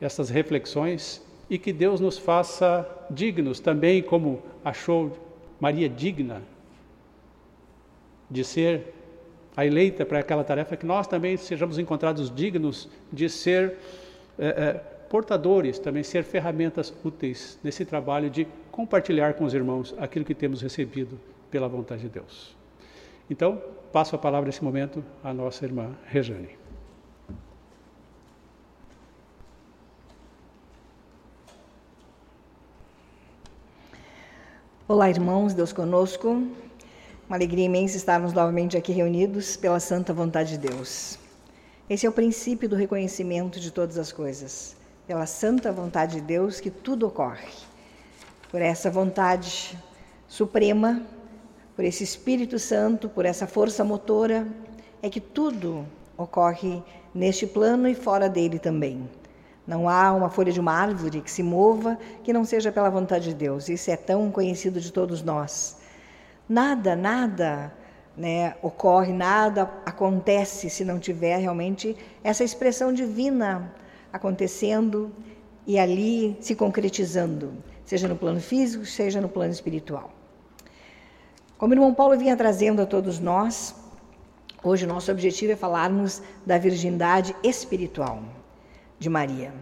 essas 0.00 0.28
reflexões, 0.28 1.22
e 1.48 1.58
que 1.58 1.72
Deus 1.72 2.00
nos 2.00 2.18
faça 2.18 2.88
dignos 3.10 3.60
também, 3.60 4.02
como 4.02 4.42
achou 4.64 5.12
Maria 5.60 5.88
digna 5.88 6.42
de 8.30 8.42
ser 8.42 8.94
a 9.56 9.66
eleita 9.66 10.04
para 10.04 10.20
aquela 10.20 10.44
tarefa, 10.44 10.76
que 10.76 10.86
nós 10.86 11.06
também 11.06 11.36
sejamos 11.36 11.78
encontrados 11.78 12.34
dignos 12.34 12.88
de 13.12 13.28
ser 13.28 13.74
é, 14.38 14.46
é, 14.46 14.72
portadores, 15.08 15.78
também 15.78 16.02
ser 16.02 16.24
ferramentas 16.24 16.92
úteis 17.04 17.58
nesse 17.62 17.84
trabalho 17.84 18.30
de 18.30 18.46
compartilhar 18.70 19.34
com 19.34 19.44
os 19.44 19.52
irmãos 19.52 19.94
aquilo 19.98 20.24
que 20.24 20.34
temos 20.34 20.62
recebido 20.62 21.20
pela 21.50 21.68
vontade 21.68 22.02
de 22.02 22.08
Deus. 22.08 22.56
Então, 23.28 23.60
passo 23.92 24.16
a 24.16 24.18
palavra 24.18 24.46
nesse 24.46 24.64
momento 24.64 25.04
à 25.22 25.32
nossa 25.34 25.64
irmã 25.64 25.90
Rejane. 26.06 26.62
Olá, 34.88 35.08
irmãos, 35.08 35.54
Deus 35.54 35.72
conosco. 35.72 36.42
Uma 37.28 37.36
alegria 37.36 37.64
imensa 37.64 37.96
estarmos 37.96 38.32
novamente 38.32 38.76
aqui 38.76 38.92
reunidos 38.92 39.56
pela 39.56 39.78
santa 39.78 40.12
vontade 40.12 40.58
de 40.58 40.68
Deus. 40.68 41.18
Esse 41.88 42.04
é 42.04 42.08
o 42.08 42.12
princípio 42.12 42.68
do 42.68 42.76
reconhecimento 42.76 43.60
de 43.60 43.70
todas 43.70 43.96
as 43.96 44.12
coisas. 44.12 44.76
Pela 45.06 45.24
santa 45.24 45.72
vontade 45.72 46.16
de 46.16 46.20
Deus 46.20 46.60
que 46.60 46.68
tudo 46.70 47.06
ocorre. 47.06 47.48
Por 48.50 48.60
essa 48.60 48.90
vontade 48.90 49.78
suprema, 50.26 51.00
por 51.76 51.84
esse 51.84 52.04
Espírito 52.04 52.58
Santo, 52.58 53.08
por 53.08 53.24
essa 53.24 53.46
força 53.46 53.84
motora, 53.84 54.46
é 55.00 55.08
que 55.08 55.20
tudo 55.20 55.86
ocorre 56.18 56.82
neste 57.14 57.46
plano 57.46 57.88
e 57.88 57.94
fora 57.94 58.28
dele 58.28 58.58
também. 58.58 59.08
Não 59.66 59.88
há 59.88 60.12
uma 60.12 60.28
folha 60.28 60.52
de 60.52 60.60
uma 60.60 60.72
árvore 60.72 61.22
que 61.22 61.30
se 61.30 61.42
mova 61.42 61.96
que 62.24 62.32
não 62.32 62.44
seja 62.44 62.72
pela 62.72 62.90
vontade 62.90 63.30
de 63.30 63.34
Deus. 63.34 63.68
Isso 63.68 63.90
é 63.90 63.96
tão 63.96 64.30
conhecido 64.30 64.80
de 64.80 64.92
todos 64.92 65.22
nós. 65.22 65.80
Nada, 66.52 66.94
nada 66.94 67.72
né, 68.14 68.54
ocorre, 68.60 69.10
nada 69.10 69.62
acontece 69.86 70.68
se 70.68 70.84
não 70.84 70.98
tiver 70.98 71.38
realmente 71.38 71.96
essa 72.22 72.44
expressão 72.44 72.92
divina 72.92 73.72
acontecendo 74.12 75.10
e 75.66 75.78
ali 75.78 76.36
se 76.40 76.54
concretizando, 76.54 77.54
seja 77.86 78.06
no 78.06 78.16
plano 78.16 78.38
físico, 78.38 78.84
seja 78.84 79.18
no 79.18 79.30
plano 79.30 79.50
espiritual. 79.50 80.10
Como 81.56 81.72
o 81.72 81.74
irmão 81.74 81.94
Paulo 81.94 82.18
vinha 82.18 82.36
trazendo 82.36 82.82
a 82.82 82.86
todos 82.86 83.18
nós, 83.18 83.74
hoje 84.62 84.84
o 84.84 84.88
nosso 84.88 85.10
objetivo 85.10 85.52
é 85.52 85.56
falarmos 85.56 86.20
da 86.44 86.58
virgindade 86.58 87.34
espiritual 87.42 88.22
de 88.98 89.08
Maria. 89.08 89.54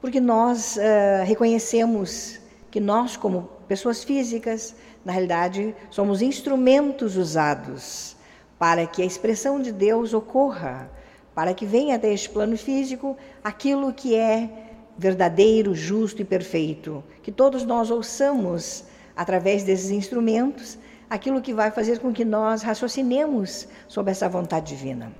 Porque 0.00 0.20
nós 0.20 0.78
uh, 0.78 1.24
reconhecemos 1.24 2.40
que 2.70 2.80
nós, 2.80 3.16
como 3.16 3.48
pessoas 3.66 4.04
físicas, 4.04 4.74
na 5.04 5.12
realidade, 5.12 5.74
somos 5.90 6.20
instrumentos 6.22 7.16
usados 7.16 8.16
para 8.58 8.86
que 8.86 9.02
a 9.02 9.06
expressão 9.06 9.60
de 9.60 9.72
Deus 9.72 10.12
ocorra, 10.12 10.90
para 11.34 11.54
que 11.54 11.64
venha 11.64 11.96
até 11.96 12.12
este 12.12 12.28
plano 12.28 12.58
físico 12.58 13.16
aquilo 13.42 13.92
que 13.92 14.14
é 14.14 14.50
verdadeiro, 14.98 15.74
justo 15.74 16.20
e 16.20 16.24
perfeito. 16.24 17.02
Que 17.22 17.30
todos 17.30 17.64
nós 17.64 17.90
ouçamos, 17.90 18.84
através 19.16 19.62
desses 19.62 19.90
instrumentos, 19.90 20.76
aquilo 21.08 21.40
que 21.40 21.54
vai 21.54 21.70
fazer 21.70 22.00
com 22.00 22.12
que 22.12 22.24
nós 22.24 22.62
raciocinemos 22.62 23.68
sobre 23.86 24.10
essa 24.10 24.28
vontade 24.28 24.74
divina. 24.74 25.12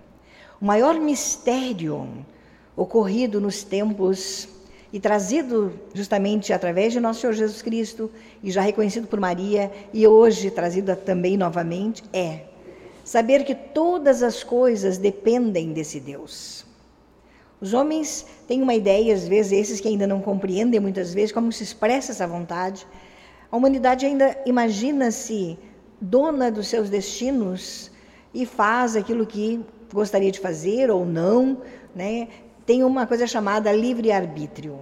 O 0.61 0.65
maior 0.65 0.95
mistério 0.99 2.27
ocorrido 2.77 3.41
nos 3.41 3.63
tempos 3.63 4.49
e 4.93 4.99
trazido 4.99 5.73
justamente 5.93 6.53
através 6.53 6.93
de 6.93 7.01
nosso 7.01 7.21
Senhor 7.21 7.33
Jesus 7.33 7.63
Cristo 7.63 8.11
e 8.43 8.51
já 8.51 8.61
reconhecido 8.61 9.07
por 9.07 9.21
Maria 9.21 9.71
e 9.93 10.07
hoje 10.07 10.51
trazido 10.51 10.95
também 10.97 11.37
novamente 11.37 12.03
é 12.13 12.43
saber 13.05 13.45
que 13.45 13.55
todas 13.55 14.23
as 14.23 14.43
coisas 14.43 14.99
dependem 14.99 15.73
desse 15.73 15.99
Deus. 15.99 16.67
Os 17.61 17.75
homens 17.75 18.27
têm 18.47 18.63
uma 18.63 18.75
ideia, 18.75 19.15
às 19.15 19.27
vezes, 19.27 19.53
esses 19.53 19.81
que 19.81 19.89
ainda 19.89 20.07
não 20.07 20.21
compreendem 20.21 20.79
muitas 20.79 21.13
vezes 21.13 21.33
como 21.33 21.51
se 21.51 21.65
expressa 21.65 22.13
essa 22.13 22.27
vontade. 22.27 22.87
A 23.51 23.57
humanidade 23.57 24.07
ainda 24.07 24.39
imagina-se 24.47 25.59
dona 26.01 26.51
dos 26.51 26.69
seus 26.69 26.89
destinos 26.89 27.91
e 28.33 28.47
faz 28.47 28.95
aquilo 28.95 29.27
que 29.27 29.61
gostaria 29.93 30.31
de 30.31 30.39
fazer 30.39 30.91
ou 30.91 31.05
não, 31.05 31.63
né? 31.95 32.29
Tem 32.69 32.85
uma 32.85 33.07
coisa 33.07 33.27
chamada 33.27 33.73
livre-arbítrio. 33.73 34.81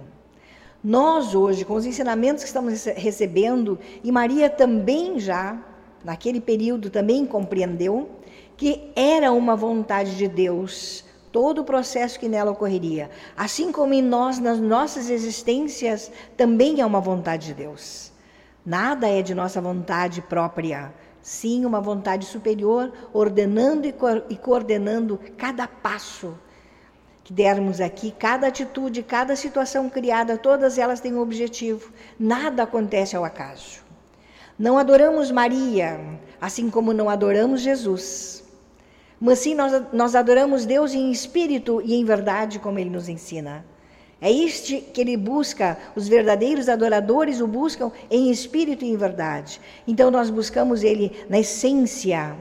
Nós, 0.83 1.33
hoje, 1.33 1.63
com 1.63 1.73
os 1.73 1.85
ensinamentos 1.85 2.43
que 2.43 2.49
estamos 2.49 2.83
recebendo, 2.83 3.79
e 4.03 4.11
Maria 4.11 4.49
também 4.49 5.17
já, 5.21 5.57
naquele 6.03 6.41
período, 6.41 6.89
também 6.89 7.25
compreendeu 7.25 8.09
que 8.57 8.91
era 8.93 9.31
uma 9.31 9.55
vontade 9.55 10.17
de 10.17 10.27
Deus 10.27 11.05
todo 11.31 11.61
o 11.61 11.63
processo 11.63 12.19
que 12.19 12.27
nela 12.27 12.51
ocorreria. 12.51 13.09
Assim 13.37 13.71
como 13.71 13.93
em 13.93 14.01
nós, 14.01 14.37
nas 14.37 14.59
nossas 14.59 15.09
existências, 15.09 16.11
também 16.35 16.81
é 16.81 16.85
uma 16.85 16.99
vontade 16.99 17.47
de 17.47 17.53
Deus. 17.53 18.11
Nada 18.65 19.07
é 19.07 19.21
de 19.21 19.33
nossa 19.33 19.61
vontade 19.61 20.21
própria, 20.23 20.93
sim 21.21 21.63
uma 21.63 21.79
vontade 21.79 22.25
superior, 22.25 22.91
ordenando 23.13 23.87
e 23.87 24.35
coordenando 24.35 25.17
cada 25.37 25.65
passo 25.65 26.37
que 27.27 27.33
dermos 27.33 27.81
aqui, 27.81 28.09
cada 28.09 28.47
atitude, 28.47 29.03
cada 29.03 29.35
situação 29.35 29.89
criada, 29.89 30.37
todas 30.37 30.77
elas 30.77 31.01
têm 31.01 31.13
um 31.13 31.19
objetivo. 31.19 31.91
Nada 32.17 32.63
acontece 32.63 33.17
ao 33.17 33.25
acaso. 33.25 33.81
Não 34.57 34.77
adoramos 34.77 35.29
Maria, 35.29 35.99
assim 36.39 36.69
como 36.69 36.93
não 36.93 37.09
adoramos 37.09 37.59
Jesus. 37.59 38.45
Mas 39.19 39.39
sim, 39.39 39.53
nós, 39.53 39.73
nós 39.91 40.15
adoramos 40.15 40.65
Deus 40.65 40.93
em 40.93 41.11
espírito 41.11 41.81
e 41.83 41.95
em 41.95 42.05
verdade, 42.05 42.59
como 42.59 42.79
Ele 42.79 42.89
nos 42.89 43.09
ensina. 43.09 43.65
É 44.21 44.31
este 44.31 44.79
que 44.79 45.01
Ele 45.01 45.17
busca, 45.17 45.77
os 45.97 46.07
verdadeiros 46.07 46.69
adoradores 46.69 47.41
o 47.41 47.45
buscam 47.45 47.91
em 48.09 48.31
espírito 48.31 48.85
e 48.85 48.87
em 48.87 48.95
verdade. 48.95 49.59
Então 49.85 50.09
nós 50.09 50.29
buscamos 50.29 50.81
Ele 50.81 51.11
na 51.29 51.39
essência 51.39 52.37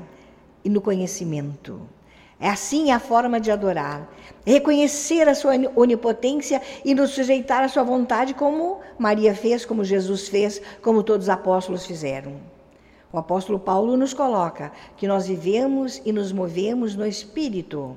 e 0.64 0.70
no 0.70 0.80
conhecimento. 0.80 1.95
É 2.38 2.50
assim 2.50 2.90
a 2.90 2.98
forma 2.98 3.40
de 3.40 3.50
adorar. 3.50 4.08
Reconhecer 4.44 5.28
a 5.28 5.34
sua 5.34 5.52
onipotência 5.74 6.60
e 6.84 6.94
nos 6.94 7.10
sujeitar 7.10 7.64
à 7.64 7.68
sua 7.68 7.82
vontade, 7.82 8.34
como 8.34 8.80
Maria 8.98 9.34
fez, 9.34 9.64
como 9.64 9.84
Jesus 9.84 10.28
fez, 10.28 10.60
como 10.82 11.02
todos 11.02 11.26
os 11.26 11.30
apóstolos 11.30 11.86
fizeram. 11.86 12.36
O 13.12 13.18
apóstolo 13.18 13.58
Paulo 13.58 13.96
nos 13.96 14.12
coloca 14.12 14.70
que 14.96 15.06
nós 15.06 15.26
vivemos 15.26 16.02
e 16.04 16.12
nos 16.12 16.32
movemos 16.32 16.94
no 16.94 17.06
Espírito. 17.06 17.96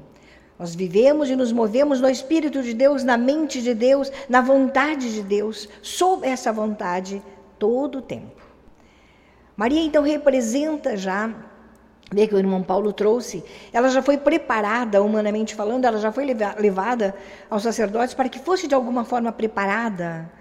Nós 0.58 0.74
vivemos 0.74 1.30
e 1.30 1.36
nos 1.36 1.52
movemos 1.52 2.00
no 2.00 2.10
Espírito 2.10 2.64
de 2.64 2.74
Deus, 2.74 3.04
na 3.04 3.18
mente 3.18 3.62
de 3.62 3.74
Deus, 3.74 4.12
na 4.30 4.42
vontade 4.42 5.14
de 5.14 5.22
Deus, 5.22 5.68
sob 5.82 6.26
essa 6.26 6.54
vontade 6.54 7.22
todo 7.58 8.00
o 8.00 8.02
tempo. 8.02 8.42
Maria 9.56 9.82
então 9.82 10.04
representa 10.04 10.96
já, 10.96 11.34
vê 12.12 12.28
que 12.28 12.34
o 12.34 12.40
irmão 12.40 12.64
Paulo 12.64 12.92
trouxe, 12.92 13.44
ela 13.72 13.90
já 13.90 14.02
foi 14.02 14.18
preparada, 14.18 15.02
humanamente 15.02 15.54
falando, 15.54 15.86
ela 15.86 16.00
já 16.00 16.12
foi 16.12 16.26
levada 16.26 17.16
aos 17.50 17.64
sacerdotes 17.64 18.14
para 18.14 18.30
que 18.30 18.40
fosse 18.40 18.68
de 18.68 18.74
alguma 18.74 19.06
forma 19.06 19.32
preparada, 19.32 20.32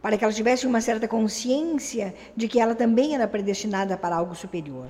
para 0.00 0.16
que 0.16 0.24
ela 0.24 0.32
tivesse 0.32 0.66
uma 0.66 0.80
certa 0.80 1.08
consciência 1.08 2.14
de 2.36 2.48
que 2.48 2.60
ela 2.60 2.74
também 2.74 3.14
era 3.14 3.26
predestinada 3.26 3.96
para 3.96 4.16
algo 4.16 4.34
superior. 4.34 4.88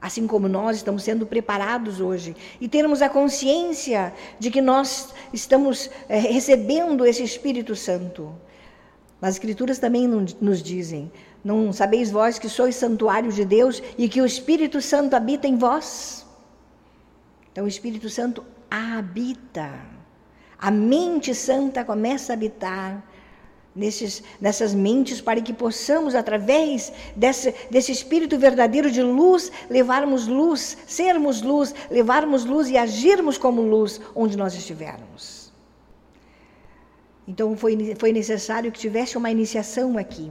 Assim 0.00 0.26
como 0.26 0.48
nós 0.48 0.78
estamos 0.78 1.04
sendo 1.04 1.24
preparados 1.24 2.00
hoje, 2.00 2.34
e 2.60 2.66
termos 2.66 3.02
a 3.02 3.08
consciência 3.08 4.12
de 4.36 4.50
que 4.50 4.60
nós 4.60 5.14
estamos 5.32 5.88
é, 6.08 6.18
recebendo 6.18 7.06
esse 7.06 7.22
Espírito 7.22 7.76
Santo. 7.76 8.34
As 9.20 9.34
Escrituras 9.34 9.78
também 9.78 10.08
nos 10.08 10.60
dizem: 10.60 11.12
Não 11.44 11.72
sabeis 11.72 12.10
vós 12.10 12.38
que 12.38 12.48
sois 12.48 12.76
santuário 12.76 13.32
de 13.32 13.44
Deus 13.44 13.82
e 13.98 14.08
que 14.08 14.20
o 14.20 14.26
Espírito 14.26 14.80
Santo 14.80 15.14
habita 15.14 15.48
em 15.48 15.56
vós? 15.56 16.24
Então, 17.50 17.64
o 17.64 17.68
Espírito 17.68 18.08
Santo 18.08 18.44
habita. 18.70 19.70
A 20.58 20.70
mente 20.70 21.34
santa 21.34 21.84
começa 21.84 22.32
a 22.32 22.34
habitar 22.34 23.02
nesses, 23.74 24.22
nessas 24.40 24.72
mentes 24.72 25.20
para 25.20 25.40
que 25.40 25.52
possamos, 25.52 26.14
através 26.14 26.92
desse, 27.16 27.54
desse 27.70 27.90
espírito 27.92 28.38
verdadeiro 28.38 28.90
de 28.90 29.02
luz, 29.02 29.50
levarmos 29.68 30.26
luz, 30.26 30.78
sermos 30.86 31.42
luz, 31.42 31.74
levarmos 31.90 32.44
luz 32.44 32.68
e 32.68 32.76
agirmos 32.76 33.36
como 33.36 33.60
luz 33.62 34.00
onde 34.14 34.36
nós 34.36 34.54
estivermos. 34.54 35.52
Então 37.26 37.56
foi, 37.56 37.94
foi 37.98 38.12
necessário 38.12 38.70
que 38.70 38.78
tivesse 38.78 39.18
uma 39.18 39.30
iniciação 39.30 39.98
aqui. 39.98 40.30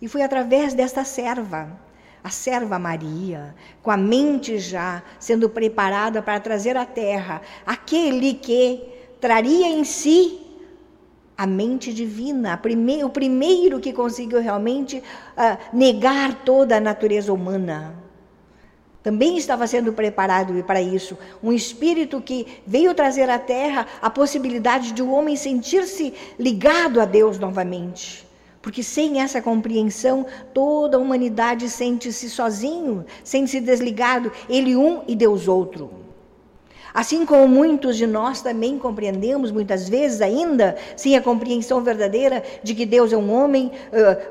E 0.00 0.08
foi 0.08 0.22
através 0.22 0.72
desta 0.72 1.04
serva, 1.04 1.78
a 2.24 2.30
serva 2.30 2.78
Maria, 2.78 3.54
com 3.82 3.90
a 3.90 3.96
mente 3.96 4.58
já 4.58 5.02
sendo 5.18 5.48
preparada 5.48 6.22
para 6.22 6.40
trazer 6.40 6.76
à 6.76 6.86
terra 6.86 7.42
aquele 7.66 8.34
que 8.34 8.82
traria 9.20 9.68
em 9.68 9.84
si 9.84 10.40
a 11.36 11.46
mente 11.46 11.92
divina, 11.92 12.52
a 12.52 12.56
prime 12.56 13.02
o 13.02 13.08
primeiro 13.08 13.80
que 13.80 13.92
conseguiu 13.92 14.40
realmente 14.40 14.98
uh, 14.98 15.76
negar 15.76 16.44
toda 16.44 16.76
a 16.76 16.80
natureza 16.80 17.32
humana. 17.32 17.94
Também 19.02 19.38
estava 19.38 19.66
sendo 19.66 19.94
preparado 19.94 20.62
para 20.64 20.82
isso. 20.82 21.16
Um 21.42 21.50
espírito 21.50 22.20
que 22.20 22.46
veio 22.66 22.92
trazer 22.92 23.30
à 23.30 23.38
terra 23.38 23.86
a 24.02 24.10
possibilidade 24.10 24.92
de 24.92 25.02
o 25.02 25.06
um 25.06 25.14
homem 25.14 25.36
sentir-se 25.36 26.12
ligado 26.38 27.00
a 27.00 27.06
Deus 27.06 27.38
novamente. 27.38 28.29
Porque 28.62 28.82
sem 28.82 29.20
essa 29.20 29.40
compreensão, 29.40 30.26
toda 30.52 30.96
a 30.96 31.00
humanidade 31.00 31.68
sente-se 31.68 32.28
sozinho, 32.28 33.06
sente-se 33.24 33.60
desligado, 33.60 34.30
ele 34.48 34.76
um 34.76 35.02
e 35.08 35.16
Deus 35.16 35.48
outro. 35.48 35.90
Assim 36.92 37.24
como 37.24 37.48
muitos 37.48 37.96
de 37.96 38.06
nós 38.06 38.42
também 38.42 38.78
compreendemos, 38.78 39.50
muitas 39.50 39.88
vezes 39.88 40.20
ainda, 40.20 40.76
sem 40.96 41.16
a 41.16 41.22
compreensão 41.22 41.82
verdadeira 41.82 42.42
de 42.62 42.74
que 42.74 42.84
Deus 42.84 43.12
é 43.12 43.16
um 43.16 43.32
homem, 43.32 43.70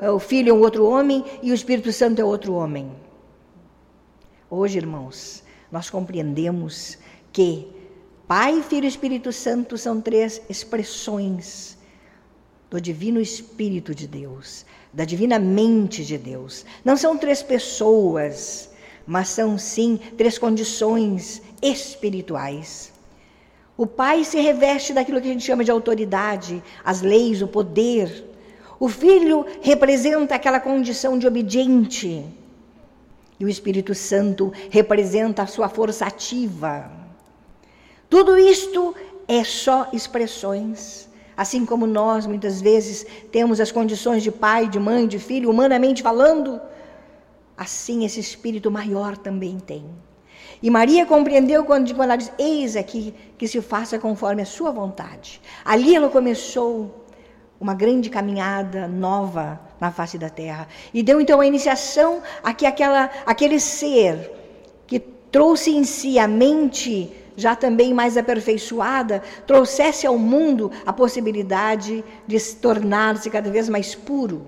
uh, 0.04 0.14
o 0.14 0.20
Filho 0.20 0.52
é 0.52 0.54
um 0.54 0.62
outro 0.62 0.86
homem 0.86 1.24
e 1.42 1.52
o 1.52 1.56
Espírito 1.56 1.92
Santo 1.92 2.20
é 2.20 2.24
outro 2.24 2.54
homem. 2.54 2.92
Hoje, 4.50 4.78
irmãos, 4.78 5.44
nós 5.72 5.90
compreendemos 5.90 6.98
que 7.32 7.68
Pai, 8.28 8.62
Filho 8.62 8.86
e 8.86 8.88
Espírito 8.88 9.32
Santo 9.32 9.78
são 9.78 10.02
três 10.02 10.42
expressões 10.50 11.79
do 12.70 12.80
Divino 12.80 13.20
Espírito 13.20 13.96
de 13.96 14.08
Deus, 14.08 14.66
da 14.94 15.04
Divina 15.04 15.40
Mente 15.40 16.06
de 16.06 16.18
Deus. 16.18 16.66
Não 16.86 16.96
são 16.96 17.18
três 17.18 17.42
pessoas, 17.42 18.70
mas 19.08 19.30
são 19.30 19.58
sim 19.58 20.00
três 20.18 20.38
condições 20.38 21.42
espirituais. 21.62 22.92
O 23.76 23.88
pai 23.88 24.24
se 24.24 24.40
reveste 24.40 24.94
daquilo 24.94 25.20
que 25.20 25.30
a 25.30 25.32
gente 25.32 25.46
chama 25.46 25.64
de 25.64 25.72
autoridade, 25.72 26.62
as 26.84 27.02
leis, 27.02 27.42
o 27.42 27.48
poder. 27.48 28.26
O 28.80 28.88
filho 28.88 29.46
representa 29.62 30.36
aquela 30.36 30.60
condição 30.60 31.18
de 31.18 31.26
obediente. 31.26 32.24
E 33.40 33.46
o 33.46 33.50
Espírito 33.50 33.96
Santo 33.96 34.54
representa 34.70 35.44
a 35.44 35.48
sua 35.48 35.70
força 35.70 36.06
ativa. 36.06 36.92
Tudo 38.10 38.38
isto 38.38 38.94
é 39.28 39.44
só 39.44 39.90
expressões. 39.92 41.09
Assim 41.40 41.66
como 41.66 41.88
nós, 41.88 42.28
muitas 42.28 42.60
vezes, 42.60 43.06
temos 43.32 43.62
as 43.62 43.72
condições 43.72 44.22
de 44.22 44.30
pai, 44.30 44.68
de 44.68 44.78
mãe, 44.78 45.08
de 45.08 45.18
filho, 45.18 45.50
humanamente 45.50 46.04
falando, 46.04 46.60
assim 47.56 48.04
esse 48.04 48.20
espírito 48.20 48.70
maior 48.70 49.16
também 49.16 49.58
tem. 49.58 49.86
E 50.62 50.70
Maria 50.70 51.06
compreendeu 51.06 51.64
quando, 51.64 51.96
quando 51.96 52.10
ela 52.10 52.18
diz: 52.18 52.30
Eis 52.38 52.76
aqui 52.76 53.14
que 53.38 53.48
se 53.48 53.62
faça 53.62 53.98
conforme 53.98 54.42
a 54.42 54.46
sua 54.46 54.70
vontade. 54.70 55.40
Ali 55.64 55.96
ela 55.96 56.10
começou 56.10 57.06
uma 57.58 57.74
grande 57.74 58.10
caminhada 58.10 58.86
nova 58.86 59.62
na 59.80 59.94
face 59.94 60.18
da 60.18 60.30
terra. 60.30 60.68
E 60.94 61.02
deu 61.02 61.22
então 61.22 61.40
a 61.40 61.48
iniciação 61.48 62.22
a 62.44 62.54
que 62.54 62.66
aquela, 62.66 63.10
aquele 63.26 63.62
ser 63.62 64.30
que 64.86 65.00
trouxe 65.00 65.74
em 65.74 65.86
si 65.86 66.20
a 66.20 66.28
mente 66.28 67.10
já 67.40 67.56
também 67.56 67.94
mais 67.94 68.18
aperfeiçoada, 68.18 69.24
trouxesse 69.48 70.06
ao 70.06 70.18
mundo 70.18 70.72
a 70.86 70.94
possibilidade 70.94 72.04
de 72.28 72.40
se 72.40 72.58
tornar-se 72.58 73.30
cada 73.30 73.50
vez 73.50 73.70
mais 73.70 73.96
puro 73.96 74.46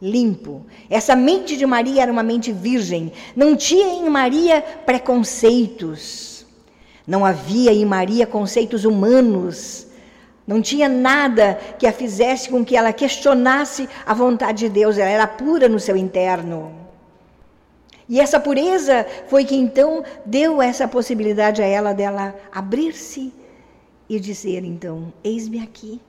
limpo. 0.00 0.66
Essa 0.90 1.16
mente 1.16 1.56
de 1.56 1.64
Maria 1.64 2.02
era 2.02 2.12
uma 2.12 2.22
mente 2.22 2.52
virgem. 2.52 3.12
Não 3.34 3.56
tinha 3.56 3.86
em 3.86 4.08
Maria 4.10 4.62
preconceitos. 4.84 6.46
Não 7.06 7.24
havia 7.24 7.72
em 7.72 7.84
Maria 7.84 8.26
conceitos 8.26 8.84
humanos. 8.84 9.86
Não 10.46 10.60
tinha 10.60 10.88
nada 10.88 11.58
que 11.78 11.86
a 11.86 11.92
fizesse 11.92 12.48
com 12.48 12.64
que 12.64 12.76
ela 12.76 12.92
questionasse 12.92 13.88
a 14.04 14.14
vontade 14.14 14.60
de 14.60 14.68
Deus. 14.68 14.98
Ela 14.98 15.10
era 15.10 15.26
pura 15.26 15.68
no 15.68 15.80
seu 15.80 15.96
interno. 15.96 16.85
E 18.08 18.20
essa 18.20 18.38
pureza 18.38 19.06
foi 19.26 19.44
que 19.44 19.56
então 19.56 20.04
deu 20.24 20.62
essa 20.62 20.86
possibilidade 20.86 21.60
a 21.60 21.66
ela 21.66 21.92
dela 21.92 22.34
abrir-se 22.52 23.32
e 24.08 24.20
dizer 24.20 24.64
então: 24.64 25.12
Eis-me 25.24 25.60
aqui 25.60 26.00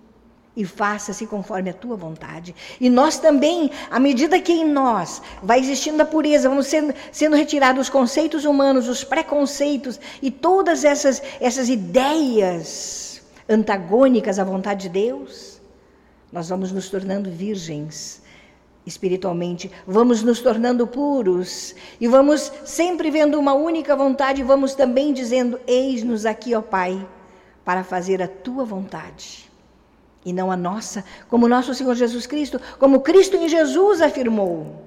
e 0.56 0.66
faça-se 0.66 1.28
conforme 1.28 1.70
a 1.70 1.74
tua 1.74 1.96
vontade. 1.96 2.56
E 2.82 2.90
nós 2.90 3.20
também, 3.20 3.70
à 3.92 4.00
medida 4.00 4.40
que 4.40 4.52
em 4.52 4.66
nós 4.66 5.22
vai 5.42 5.60
existindo 5.60 6.02
a 6.02 6.06
pureza, 6.06 6.50
vamos 6.50 6.66
sendo, 6.66 6.94
sendo 7.12 7.36
retirados 7.36 7.84
os 7.84 7.90
conceitos 7.90 8.44
humanos, 8.44 8.88
os 8.88 9.04
preconceitos 9.04 10.00
e 10.20 10.32
todas 10.32 10.84
essas, 10.84 11.22
essas 11.40 11.70
ideias 11.70 13.22
antagônicas 13.48 14.40
à 14.40 14.44
vontade 14.44 14.84
de 14.84 14.90
Deus, 14.90 15.62
nós 16.32 16.50
vamos 16.50 16.72
nos 16.72 16.90
tornando 16.90 17.30
virgens 17.30 18.22
espiritualmente, 18.88 19.70
vamos 19.86 20.24
nos 20.24 20.40
tornando 20.40 20.88
puros. 20.88 21.76
E 22.00 22.08
vamos 22.08 22.52
sempre 22.64 23.12
vendo 23.12 23.38
uma 23.38 23.54
única 23.54 23.96
vontade 23.96 24.42
vamos 24.42 24.74
também 24.74 25.14
dizendo: 25.14 25.60
Eis-nos 25.68 26.26
aqui, 26.26 26.56
ó 26.56 26.62
Pai, 26.62 27.06
para 27.66 27.84
fazer 27.84 28.22
a 28.22 28.28
tua 28.28 28.64
vontade. 28.64 29.52
E 30.26 30.34
não 30.34 30.52
a 30.52 30.58
nossa, 30.58 31.04
como 31.30 31.48
nosso 31.48 31.74
Senhor 31.74 31.96
Jesus 31.96 32.26
Cristo, 32.26 32.60
como 32.80 33.02
Cristo 33.02 33.36
em 33.36 33.48
Jesus 33.48 34.02
afirmou. 34.02 34.84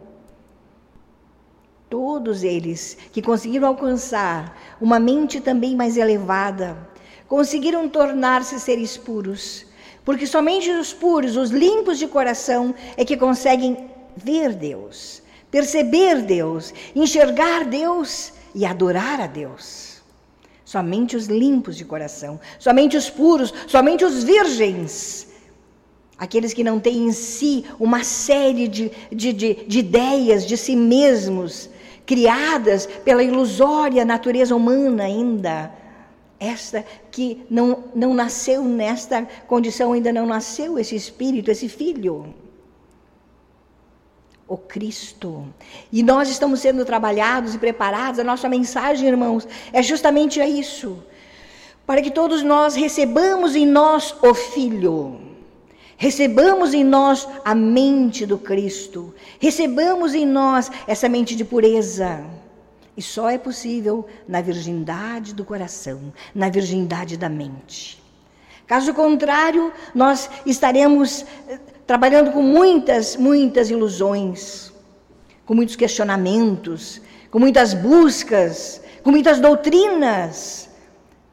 Todos 1.88 2.42
eles 2.42 2.96
que 3.12 3.20
conseguiram 3.20 3.68
alcançar 3.68 4.56
uma 4.80 5.00
mente 5.00 5.40
também 5.40 5.74
mais 5.74 5.96
elevada, 5.96 6.76
conseguiram 7.26 7.88
tornar-se 7.88 8.60
seres 8.60 8.96
puros, 8.96 9.66
porque 10.11 10.27
somente 10.27 10.68
os 10.68 10.92
puros, 10.92 11.37
os 11.37 11.51
limpos 11.51 11.96
de 11.96 12.09
coração, 12.09 12.75
é 12.96 13.05
que 13.05 13.16
conseguem 13.16 13.77
ver 14.16 14.53
Deus, 14.53 15.23
perceber 15.53 16.23
Deus, 16.23 16.75
enxergar 16.96 17.64
Deus 17.64 18.33
e 18.53 18.66
adorar 18.66 19.20
a 19.20 19.29
Deus. 19.29 20.03
Somente 20.64 21.14
os 21.14 21.27
limpos 21.27 21.77
de 21.77 21.85
coração, 21.85 22.40
somente 22.59 22.96
os 22.96 23.09
puros, 23.09 23.55
somente 23.68 24.05
os 24.05 24.25
virgens 24.25 25.29
aqueles 26.18 26.53
que 26.53 26.64
não 26.64 26.81
têm 26.81 27.07
em 27.07 27.12
si 27.12 27.64
uma 27.79 28.03
série 28.03 28.66
de, 28.66 28.90
de, 29.12 29.33
de, 29.33 29.55
de 29.55 29.79
ideias 29.79 30.44
de 30.44 30.57
si 30.57 30.75
mesmos, 30.75 31.70
criadas 32.05 32.85
pela 33.05 33.23
ilusória 33.23 34.05
natureza 34.05 34.57
humana 34.57 35.05
ainda, 35.05 35.73
esta 36.40 36.87
que 37.11 37.44
não, 37.50 37.85
não 37.94 38.14
nasceu 38.14 38.64
nesta 38.64 39.29
condição, 39.46 39.92
ainda 39.92 40.11
não 40.11 40.24
nasceu 40.26 40.79
esse 40.79 40.96
espírito, 40.96 41.50
esse 41.50 41.68
filho. 41.68 42.35
O 44.48 44.57
Cristo. 44.57 45.46
E 45.92 46.03
nós 46.03 46.31
estamos 46.31 46.61
sendo 46.61 46.85
trabalhados 46.85 47.55
e 47.55 47.59
preparados. 47.59 48.18
A 48.18 48.24
nossa 48.24 48.48
mensagem, 48.48 49.07
irmãos, 49.07 49.46
é 49.70 49.83
justamente 49.83 50.40
isso. 50.40 51.05
Para 51.87 52.00
que 52.00 52.11
todos 52.11 52.42
nós 52.42 52.74
recebamos 52.74 53.55
em 53.55 53.66
nós 53.66 54.14
o 54.22 54.35
Filho. 54.35 55.20
Recebamos 55.96 56.72
em 56.72 56.83
nós 56.83 57.29
a 57.44 57.55
mente 57.55 58.24
do 58.24 58.38
Cristo. 58.38 59.14
Recebamos 59.38 60.14
em 60.14 60.24
nós 60.24 60.70
essa 60.87 61.09
mente 61.09 61.37
de 61.37 61.44
pureza 61.44 62.39
e 63.00 63.02
só 63.02 63.30
é 63.30 63.38
possível 63.38 64.06
na 64.28 64.42
virgindade 64.42 65.32
do 65.32 65.42
coração, 65.42 66.12
na 66.34 66.50
virgindade 66.50 67.16
da 67.16 67.30
mente. 67.30 67.98
Caso 68.66 68.92
contrário, 68.92 69.72
nós 69.94 70.28
estaremos 70.44 71.24
eh, 71.48 71.58
trabalhando 71.86 72.30
com 72.30 72.42
muitas, 72.42 73.16
muitas 73.16 73.70
ilusões, 73.70 74.70
com 75.46 75.54
muitos 75.54 75.76
questionamentos, 75.76 77.00
com 77.30 77.38
muitas 77.38 77.72
buscas, 77.72 78.82
com 79.02 79.10
muitas 79.10 79.40
doutrinas. 79.40 80.68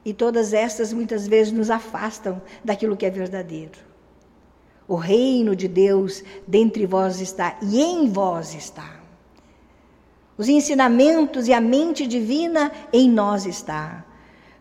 E 0.05 0.13
todas 0.13 0.53
estas 0.53 0.93
muitas 0.93 1.27
vezes 1.27 1.51
nos 1.51 1.69
afastam 1.69 2.41
daquilo 2.63 2.95
que 2.95 3.05
é 3.05 3.09
verdadeiro. 3.09 3.77
O 4.87 4.95
reino 4.95 5.53
de 5.53 5.67
Deus 5.67 6.23
dentre 6.47 6.85
vós 6.85 7.19
está 7.19 7.57
e 7.61 7.81
em 7.81 8.09
vós 8.09 8.55
está. 8.55 8.96
Os 10.37 10.47
ensinamentos 10.47 11.47
e 11.47 11.53
a 11.53 11.59
mente 11.59 12.05
divina 12.05 12.71
em 12.93 13.09
nós 13.09 13.45
está. 13.45 14.05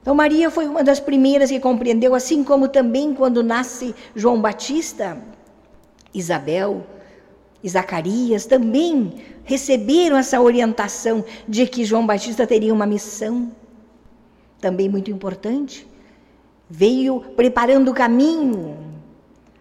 Então, 0.01 0.15
Maria 0.15 0.51
foi 0.51 0.67
uma 0.67 0.85
das 0.85 1.01
primeiras 1.01 1.51
que 1.51 1.61
compreendeu, 1.61 2.15
assim 2.15 2.45
como 2.45 2.69
também 2.69 3.13
quando 3.13 3.43
nasce 3.43 3.95
João 4.15 4.41
Batista, 4.41 5.21
Isabel 6.15 6.87
e 7.63 7.69
Zacarias 7.69 8.47
também 8.47 9.15
receberam 9.45 10.17
essa 10.17 10.41
orientação 10.41 11.25
de 11.49 11.67
que 11.67 11.85
João 11.85 12.07
Batista 12.07 12.47
teria 12.47 12.73
uma 12.73 12.87
missão, 12.87 13.51
também 14.61 14.89
muito 14.89 15.11
importante. 15.11 15.87
Veio 16.71 17.21
preparando 17.37 17.91
o 17.91 17.95
caminho. 17.95 18.79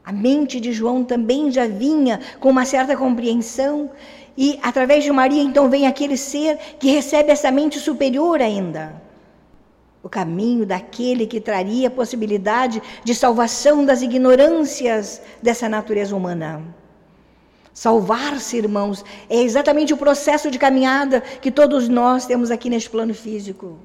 A 0.03 0.13
mente 0.13 0.59
de 0.59 0.71
João 0.71 1.03
também 1.03 1.51
já 1.51 1.67
vinha 1.67 2.19
com 2.39 2.49
uma 2.51 2.63
certa 2.63 2.95
compreensão 2.95 3.89
e 4.37 4.59
através 4.61 5.03
de 5.03 5.11
Maria, 5.11 5.41
então, 5.41 5.69
vem 5.69 5.87
aquele 5.87 6.17
ser 6.17 6.57
que 6.79 6.91
recebe 6.91 7.31
essa 7.31 7.51
mente 7.51 7.79
superior 7.79 8.41
ainda. 8.41 9.01
O 10.03 10.09
caminho 10.09 10.65
daquele 10.65 11.25
que 11.25 11.39
traria 11.39 11.87
a 11.87 11.91
possibilidade 11.91 12.81
de 13.03 13.15
salvação 13.15 13.85
das 13.85 14.01
ignorâncias 14.01 15.21
dessa 15.41 15.69
natureza 15.69 16.15
humana. 16.15 16.61
Salvar-se, 17.73 18.57
irmãos, 18.57 19.03
é 19.29 19.41
exatamente 19.41 19.93
o 19.93 19.97
processo 19.97 20.51
de 20.51 20.59
caminhada 20.59 21.21
que 21.21 21.51
todos 21.51 21.89
nós 21.89 22.25
temos 22.25 22.51
aqui 22.51 22.69
neste 22.69 22.89
plano 22.89 23.13
físico 23.13 23.79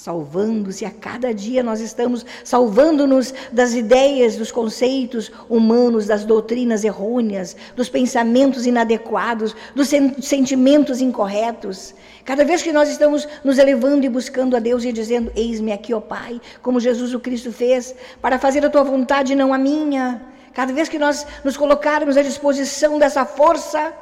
salvando-se 0.00 0.86
a 0.86 0.90
cada 0.90 1.34
dia 1.34 1.62
nós 1.62 1.78
estamos 1.78 2.24
salvando-nos 2.42 3.34
das 3.52 3.74
ideias, 3.74 4.34
dos 4.34 4.50
conceitos 4.50 5.30
humanos, 5.46 6.06
das 6.06 6.24
doutrinas 6.24 6.84
errôneas, 6.84 7.54
dos 7.76 7.90
pensamentos 7.90 8.64
inadequados, 8.64 9.54
dos 9.74 9.88
sentimentos 9.88 11.02
incorretos. 11.02 11.94
Cada 12.24 12.46
vez 12.46 12.62
que 12.62 12.72
nós 12.72 12.88
estamos 12.88 13.28
nos 13.44 13.58
elevando 13.58 14.06
e 14.06 14.08
buscando 14.08 14.56
a 14.56 14.58
Deus 14.58 14.84
e 14.84 14.92
dizendo: 14.92 15.30
Eis-me 15.36 15.70
aqui, 15.70 15.92
ó 15.92 16.00
Pai, 16.00 16.40
como 16.62 16.80
Jesus 16.80 17.12
o 17.12 17.20
Cristo 17.20 17.52
fez, 17.52 17.94
para 18.22 18.38
fazer 18.38 18.64
a 18.64 18.70
tua 18.70 18.82
vontade 18.82 19.34
e 19.34 19.36
não 19.36 19.52
a 19.52 19.58
minha. 19.58 20.22
Cada 20.54 20.72
vez 20.72 20.88
que 20.88 20.98
nós 20.98 21.26
nos 21.44 21.58
colocarmos 21.58 22.16
à 22.16 22.22
disposição 22.22 22.98
dessa 22.98 23.26
força, 23.26 23.92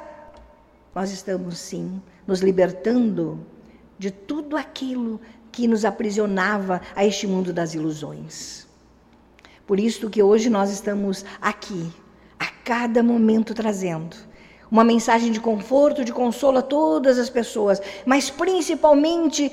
nós 0.94 1.10
estamos 1.10 1.58
sim 1.58 2.00
nos 2.24 2.38
libertando 2.38 3.44
de 3.98 4.12
tudo 4.12 4.56
aquilo 4.56 5.20
que 5.58 5.66
nos 5.66 5.84
aprisionava 5.84 6.80
a 6.94 7.04
este 7.04 7.26
mundo 7.26 7.52
das 7.52 7.74
ilusões. 7.74 8.64
Por 9.66 9.80
isso 9.80 10.08
que 10.08 10.22
hoje 10.22 10.48
nós 10.48 10.70
estamos 10.70 11.24
aqui, 11.40 11.90
a 12.38 12.46
cada 12.46 13.02
momento 13.02 13.52
trazendo 13.52 14.16
uma 14.70 14.84
mensagem 14.84 15.32
de 15.32 15.40
conforto, 15.40 16.04
de 16.04 16.12
consolo 16.12 16.58
a 16.58 16.62
todas 16.62 17.18
as 17.18 17.28
pessoas, 17.28 17.82
mas 18.06 18.30
principalmente 18.30 19.50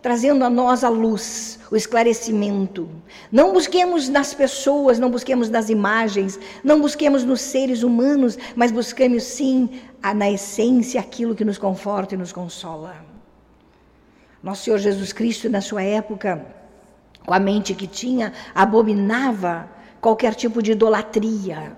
trazendo 0.00 0.44
a 0.44 0.48
nós 0.48 0.84
a 0.84 0.88
luz, 0.88 1.58
o 1.72 1.74
esclarecimento. 1.74 2.88
Não 3.32 3.52
busquemos 3.52 4.08
nas 4.08 4.32
pessoas, 4.32 5.00
não 5.00 5.10
busquemos 5.10 5.50
nas 5.50 5.68
imagens, 5.68 6.38
não 6.62 6.80
busquemos 6.80 7.24
nos 7.24 7.40
seres 7.40 7.82
humanos, 7.82 8.38
mas 8.54 8.70
busquemos 8.70 9.24
sim 9.24 9.68
na 10.14 10.30
essência 10.30 11.00
aquilo 11.00 11.34
que 11.34 11.44
nos 11.44 11.58
conforta 11.58 12.14
e 12.14 12.18
nos 12.18 12.32
consola. 12.32 13.07
Nosso 14.48 14.64
Senhor 14.64 14.78
Jesus 14.78 15.12
Cristo, 15.12 15.50
na 15.50 15.60
sua 15.60 15.82
época, 15.82 16.42
com 17.26 17.34
a 17.34 17.38
mente 17.38 17.74
que 17.74 17.86
tinha, 17.86 18.32
abominava 18.54 19.68
qualquer 20.00 20.34
tipo 20.34 20.62
de 20.62 20.72
idolatria. 20.72 21.76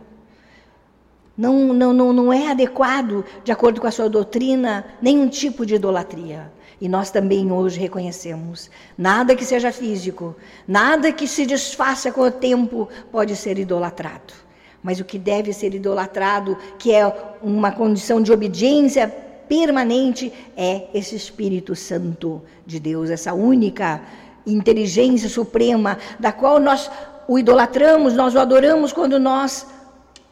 Não, 1.36 1.74
não, 1.74 1.92
não, 1.92 2.12
não 2.12 2.32
é 2.32 2.48
adequado, 2.48 3.24
de 3.42 3.50
acordo 3.50 3.80
com 3.80 3.88
a 3.88 3.90
sua 3.90 4.08
doutrina, 4.08 4.84
nenhum 5.02 5.26
tipo 5.26 5.66
de 5.66 5.74
idolatria. 5.74 6.52
E 6.80 6.88
nós 6.88 7.10
também 7.10 7.50
hoje 7.50 7.80
reconhecemos: 7.80 8.70
nada 8.96 9.34
que 9.34 9.44
seja 9.44 9.72
físico, 9.72 10.36
nada 10.68 11.10
que 11.10 11.26
se 11.26 11.44
desfaça 11.44 12.12
com 12.12 12.20
o 12.20 12.30
tempo 12.30 12.88
pode 13.10 13.34
ser 13.34 13.58
idolatrado. 13.58 14.32
Mas 14.80 15.00
o 15.00 15.04
que 15.04 15.18
deve 15.18 15.52
ser 15.52 15.74
idolatrado, 15.74 16.56
que 16.78 16.94
é 16.94 17.04
uma 17.42 17.72
condição 17.72 18.22
de 18.22 18.32
obediência 18.32 19.12
permanente 19.50 20.32
é 20.56 20.86
esse 20.94 21.16
Espírito 21.16 21.74
Santo 21.74 22.40
de 22.64 22.78
Deus, 22.78 23.10
essa 23.10 23.34
única 23.34 24.00
inteligência 24.46 25.28
suprema, 25.28 25.98
da 26.20 26.30
qual 26.30 26.60
nós 26.60 26.88
o 27.26 27.36
idolatramos, 27.36 28.14
nós 28.14 28.36
o 28.36 28.38
adoramos 28.38 28.92
quando 28.92 29.18
nós 29.18 29.66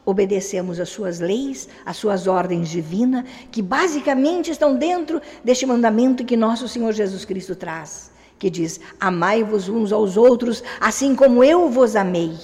obedecemos 0.06 0.78
às 0.78 0.88
suas 0.88 1.18
leis, 1.18 1.68
às 1.84 1.96
suas 1.96 2.28
ordens 2.28 2.68
divinas, 2.68 3.24
que 3.50 3.60
basicamente 3.60 4.52
estão 4.52 4.76
dentro 4.76 5.20
deste 5.42 5.66
mandamento 5.66 6.24
que 6.24 6.36
nosso 6.36 6.68
Senhor 6.68 6.92
Jesus 6.92 7.24
Cristo 7.24 7.56
traz, 7.56 8.12
que 8.38 8.48
diz: 8.48 8.80
Amai-vos 9.00 9.68
uns 9.68 9.90
aos 9.90 10.16
outros, 10.16 10.62
assim 10.80 11.16
como 11.16 11.42
eu 11.42 11.68
vos 11.68 11.96
amei. 11.96 12.34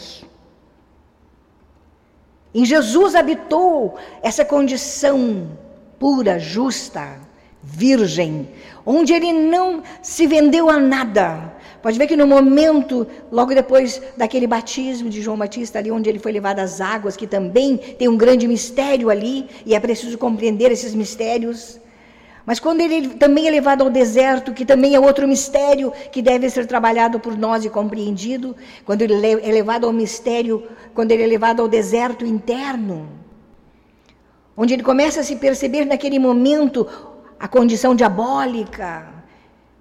Em 2.52 2.64
Jesus 2.64 3.14
habitou 3.14 3.96
essa 4.20 4.44
condição 4.44 5.62
pura, 6.04 6.38
justa, 6.38 7.18
virgem, 7.62 8.46
onde 8.84 9.14
ele 9.14 9.32
não 9.32 9.82
se 10.02 10.26
vendeu 10.26 10.68
a 10.68 10.78
nada. 10.78 11.54
Pode 11.82 11.96
ver 11.96 12.06
que 12.06 12.14
no 12.14 12.26
momento, 12.26 13.06
logo 13.32 13.54
depois 13.54 14.02
daquele 14.14 14.46
batismo 14.46 15.08
de 15.08 15.22
João 15.22 15.38
Batista, 15.38 15.78
ali 15.78 15.90
onde 15.90 16.10
ele 16.10 16.18
foi 16.18 16.30
levado 16.30 16.58
às 16.58 16.78
águas, 16.78 17.16
que 17.16 17.26
também 17.26 17.78
tem 17.78 18.06
um 18.06 18.18
grande 18.18 18.46
mistério 18.46 19.08
ali, 19.08 19.48
e 19.64 19.74
é 19.74 19.80
preciso 19.80 20.18
compreender 20.18 20.70
esses 20.70 20.94
mistérios. 20.94 21.80
Mas 22.44 22.60
quando 22.60 22.82
ele 22.82 23.14
também 23.14 23.48
é 23.48 23.50
levado 23.50 23.80
ao 23.80 23.88
deserto, 23.88 24.52
que 24.52 24.66
também 24.66 24.94
é 24.94 25.00
outro 25.00 25.26
mistério 25.26 25.90
que 26.12 26.20
deve 26.20 26.50
ser 26.50 26.66
trabalhado 26.66 27.18
por 27.18 27.34
nós 27.34 27.64
e 27.64 27.70
compreendido, 27.70 28.54
quando 28.84 29.00
ele 29.00 29.14
é 29.26 29.50
levado 29.50 29.86
ao 29.86 29.92
mistério, 29.92 30.64
quando 30.92 31.12
ele 31.12 31.22
é 31.22 31.26
levado 31.26 31.62
ao 31.62 31.66
deserto 31.66 32.26
interno, 32.26 33.23
onde 34.56 34.74
ele 34.74 34.82
começa 34.82 35.20
a 35.20 35.24
se 35.24 35.36
perceber 35.36 35.84
naquele 35.84 36.18
momento 36.18 36.86
a 37.38 37.48
condição 37.48 37.94
diabólica, 37.94 39.06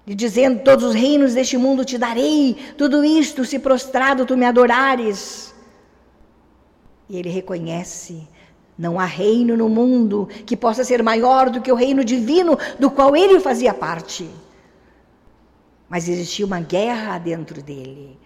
de 0.04 0.14
dizendo: 0.14 0.62
Todos 0.62 0.84
os 0.84 0.94
reinos 0.94 1.34
deste 1.34 1.56
mundo 1.56 1.84
te 1.84 1.98
darei, 1.98 2.56
tudo 2.76 3.04
isto, 3.04 3.44
se 3.44 3.58
prostrado 3.58 4.26
tu 4.26 4.36
me 4.36 4.44
adorares. 4.44 5.54
E 7.08 7.16
ele 7.16 7.28
reconhece: 7.28 8.26
não 8.76 8.98
há 8.98 9.04
reino 9.04 9.56
no 9.56 9.68
mundo 9.68 10.28
que 10.46 10.56
possa 10.56 10.84
ser 10.84 11.02
maior 11.02 11.50
do 11.50 11.60
que 11.60 11.70
o 11.70 11.76
reino 11.76 12.04
divino 12.04 12.58
do 12.78 12.90
qual 12.90 13.16
ele 13.16 13.40
fazia 13.40 13.72
parte. 13.72 14.28
Mas 15.88 16.08
existia 16.08 16.44
uma 16.44 16.60
guerra 16.60 17.18
dentro 17.18 17.62
dele 17.62 18.18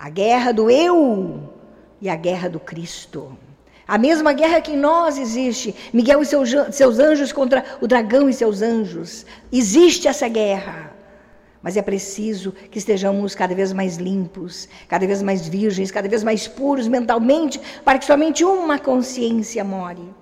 a 0.00 0.08
guerra 0.08 0.50
do 0.50 0.70
eu 0.70 1.52
e 2.00 2.08
a 2.08 2.16
guerra 2.16 2.48
do 2.48 2.58
Cristo. 2.58 3.36
A 3.90 3.98
mesma 3.98 4.32
guerra 4.32 4.60
que 4.60 4.70
em 4.70 4.76
nós 4.76 5.18
existe. 5.18 5.74
Miguel 5.92 6.22
e 6.22 6.24
seus, 6.24 6.48
seus 6.70 7.00
anjos 7.00 7.32
contra 7.32 7.64
o 7.80 7.88
dragão 7.88 8.28
e 8.28 8.32
seus 8.32 8.62
anjos. 8.62 9.26
Existe 9.50 10.06
essa 10.06 10.28
guerra. 10.28 10.92
Mas 11.60 11.76
é 11.76 11.82
preciso 11.82 12.52
que 12.70 12.78
estejamos 12.78 13.34
cada 13.34 13.52
vez 13.52 13.72
mais 13.72 13.96
limpos, 13.96 14.68
cada 14.86 15.04
vez 15.08 15.20
mais 15.22 15.48
virgens, 15.48 15.90
cada 15.90 16.08
vez 16.08 16.22
mais 16.22 16.46
puros 16.46 16.86
mentalmente, 16.86 17.60
para 17.84 17.98
que 17.98 18.04
somente 18.04 18.44
uma 18.44 18.78
consciência 18.78 19.64
more, 19.64 20.14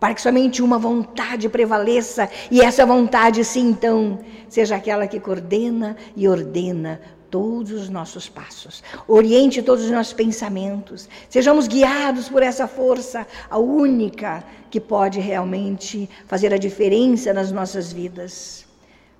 para 0.00 0.14
que 0.14 0.20
somente 0.20 0.60
uma 0.60 0.76
vontade 0.76 1.48
prevaleça, 1.48 2.28
e 2.50 2.60
essa 2.60 2.84
vontade, 2.84 3.44
sim, 3.44 3.68
então, 3.70 4.18
seja 4.48 4.74
aquela 4.74 5.06
que 5.06 5.20
coordena 5.20 5.96
e 6.16 6.26
ordena 6.26 7.00
todos 7.32 7.72
os 7.72 7.88
nossos 7.88 8.28
passos, 8.28 8.84
oriente 9.08 9.62
todos 9.62 9.86
os 9.86 9.90
nossos 9.90 10.12
pensamentos, 10.12 11.08
sejamos 11.30 11.66
guiados 11.66 12.28
por 12.28 12.42
essa 12.42 12.68
força, 12.68 13.26
a 13.48 13.56
única 13.56 14.44
que 14.70 14.78
pode 14.78 15.18
realmente 15.18 16.10
fazer 16.26 16.52
a 16.52 16.58
diferença 16.58 17.32
nas 17.32 17.50
nossas 17.50 17.90
vidas. 17.90 18.66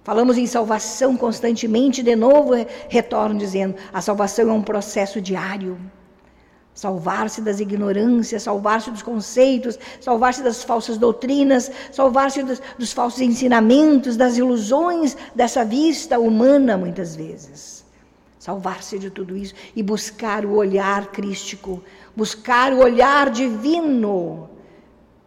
Falamos 0.04 0.36
em 0.36 0.46
salvação 0.46 1.16
constantemente, 1.16 2.02
de 2.02 2.14
novo 2.14 2.52
retorno 2.90 3.38
dizendo: 3.38 3.76
a 3.90 4.02
salvação 4.02 4.50
é 4.50 4.52
um 4.52 4.62
processo 4.62 5.18
diário. 5.18 5.78
Salvar-se 6.74 7.40
das 7.40 7.60
ignorâncias, 7.60 8.42
salvar-se 8.42 8.90
dos 8.90 9.02
conceitos, 9.02 9.78
salvar-se 10.00 10.42
das 10.42 10.62
falsas 10.62 10.98
doutrinas, 10.98 11.70
salvar-se 11.90 12.42
dos, 12.42 12.60
dos, 12.78 12.92
falsos 12.92 13.20
ensinamentos, 13.20 14.16
das 14.16 14.36
ilusões 14.36 15.16
dessa 15.34 15.64
vista 15.64 16.18
humana, 16.18 16.76
muitas 16.76 17.14
vezes. 17.14 17.81
Salvar-se 18.42 18.98
de 18.98 19.08
tudo 19.08 19.36
isso 19.36 19.54
e 19.76 19.84
buscar 19.84 20.44
o 20.44 20.56
olhar 20.56 21.12
crístico, 21.12 21.80
buscar 22.16 22.72
o 22.72 22.80
olhar 22.80 23.30
divino, 23.30 24.50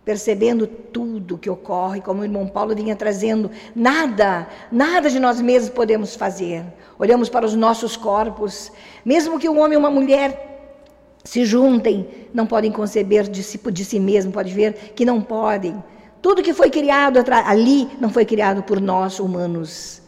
percebendo 0.04 0.68
tudo 0.68 1.38
que 1.38 1.50
ocorre, 1.50 2.02
como 2.02 2.20
o 2.20 2.24
irmão 2.26 2.46
Paulo 2.46 2.76
vinha 2.76 2.94
trazendo. 2.94 3.50
Nada, 3.74 4.50
nada 4.70 5.10
de 5.10 5.18
nós 5.18 5.40
mesmos 5.40 5.70
podemos 5.70 6.14
fazer. 6.14 6.66
Olhamos 7.00 7.30
para 7.30 7.46
os 7.46 7.56
nossos 7.56 7.96
corpos, 7.96 8.70
mesmo 9.06 9.40
que 9.40 9.48
um 9.48 9.62
homem 9.62 9.76
e 9.76 9.80
uma 9.80 9.90
mulher 9.90 10.84
se 11.24 11.46
juntem, 11.46 12.28
não 12.34 12.46
podem 12.46 12.70
conceber 12.70 13.30
de 13.30 13.44
si, 13.44 13.58
de 13.72 13.86
si 13.86 13.98
mesmo, 13.98 14.34
pode 14.34 14.54
ver 14.54 14.92
que 14.94 15.06
não 15.06 15.22
podem. 15.22 15.82
Tudo 16.22 16.44
que 16.44 16.54
foi 16.54 16.70
criado 16.70 17.24
ali 17.46 17.90
não 17.98 18.10
foi 18.10 18.26
criado 18.26 18.62
por 18.62 18.82
nós 18.82 19.22
humanos. 19.22 20.04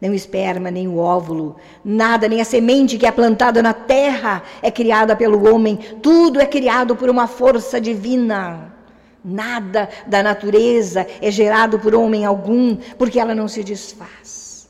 Nem 0.00 0.10
o 0.10 0.14
esperma, 0.14 0.70
nem 0.70 0.88
o 0.88 0.96
óvulo, 0.96 1.56
nada, 1.84 2.26
nem 2.26 2.40
a 2.40 2.44
semente 2.44 2.96
que 2.96 3.04
é 3.04 3.12
plantada 3.12 3.62
na 3.62 3.74
terra 3.74 4.42
é 4.62 4.70
criada 4.70 5.14
pelo 5.14 5.52
homem. 5.52 5.78
Tudo 6.00 6.40
é 6.40 6.46
criado 6.46 6.96
por 6.96 7.10
uma 7.10 7.26
força 7.26 7.78
divina. 7.78 8.74
Nada 9.22 9.90
da 10.06 10.22
natureza 10.22 11.06
é 11.20 11.30
gerado 11.30 11.78
por 11.78 11.94
homem 11.94 12.24
algum, 12.24 12.76
porque 12.96 13.20
ela 13.20 13.34
não 13.34 13.46
se 13.46 13.62
desfaz. 13.62 14.68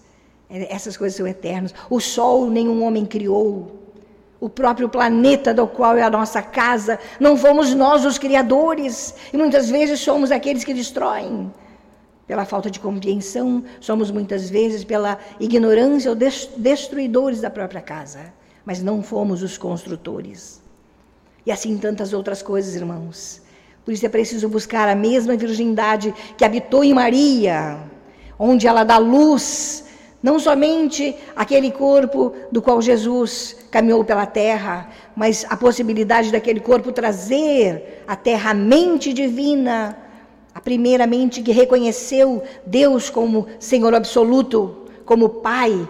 Essas 0.50 0.96
coisas 0.96 1.16
são 1.16 1.28
eternas. 1.28 1.72
O 1.88 2.00
sol 2.00 2.50
nenhum 2.50 2.82
homem 2.82 3.06
criou 3.06 3.78
o 4.40 4.48
próprio 4.48 4.88
planeta 4.88 5.54
do 5.54 5.66
qual 5.66 5.96
é 5.96 6.02
a 6.02 6.10
nossa 6.10 6.42
casa. 6.42 6.98
Não 7.20 7.36
fomos 7.36 7.72
nós 7.72 8.04
os 8.04 8.18
criadores 8.18 9.14
e 9.32 9.36
muitas 9.36 9.70
vezes 9.70 10.00
somos 10.00 10.32
aqueles 10.32 10.64
que 10.64 10.74
destroem. 10.74 11.52
Pela 12.30 12.44
falta 12.44 12.70
de 12.70 12.78
compreensão, 12.78 13.64
somos 13.80 14.08
muitas 14.08 14.48
vezes 14.48 14.84
pela 14.84 15.18
ignorância 15.40 16.12
ou 16.12 16.16
destruidores 16.56 17.40
da 17.40 17.50
própria 17.50 17.80
casa, 17.80 18.32
mas 18.64 18.80
não 18.80 19.02
fomos 19.02 19.42
os 19.42 19.58
construtores. 19.58 20.62
E 21.44 21.50
assim 21.50 21.76
tantas 21.76 22.12
outras 22.12 22.40
coisas, 22.40 22.76
irmãos. 22.76 23.42
Por 23.84 23.92
isso 23.92 24.06
é 24.06 24.08
preciso 24.08 24.48
buscar 24.48 24.88
a 24.88 24.94
mesma 24.94 25.36
virgindade 25.36 26.14
que 26.38 26.44
habitou 26.44 26.84
em 26.84 26.94
Maria, 26.94 27.80
onde 28.38 28.64
ela 28.64 28.84
dá 28.84 28.96
luz 28.96 29.86
não 30.22 30.38
somente 30.38 31.16
aquele 31.34 31.72
corpo 31.72 32.32
do 32.52 32.62
qual 32.62 32.80
Jesus 32.80 33.56
caminhou 33.72 34.04
pela 34.04 34.24
terra, 34.24 34.88
mas 35.16 35.44
a 35.50 35.56
possibilidade 35.56 36.30
daquele 36.30 36.60
corpo 36.60 36.92
trazer 36.92 38.04
à 38.06 38.14
terra 38.14 38.52
a 38.52 38.54
mente 38.54 39.12
divina, 39.12 39.96
a 40.60 40.62
primeira 40.62 41.06
mente 41.06 41.42
que 41.42 41.52
reconheceu 41.52 42.42
Deus 42.66 43.08
como 43.08 43.46
Senhor 43.58 43.94
absoluto, 43.94 44.76
como 45.06 45.40
Pai, 45.40 45.88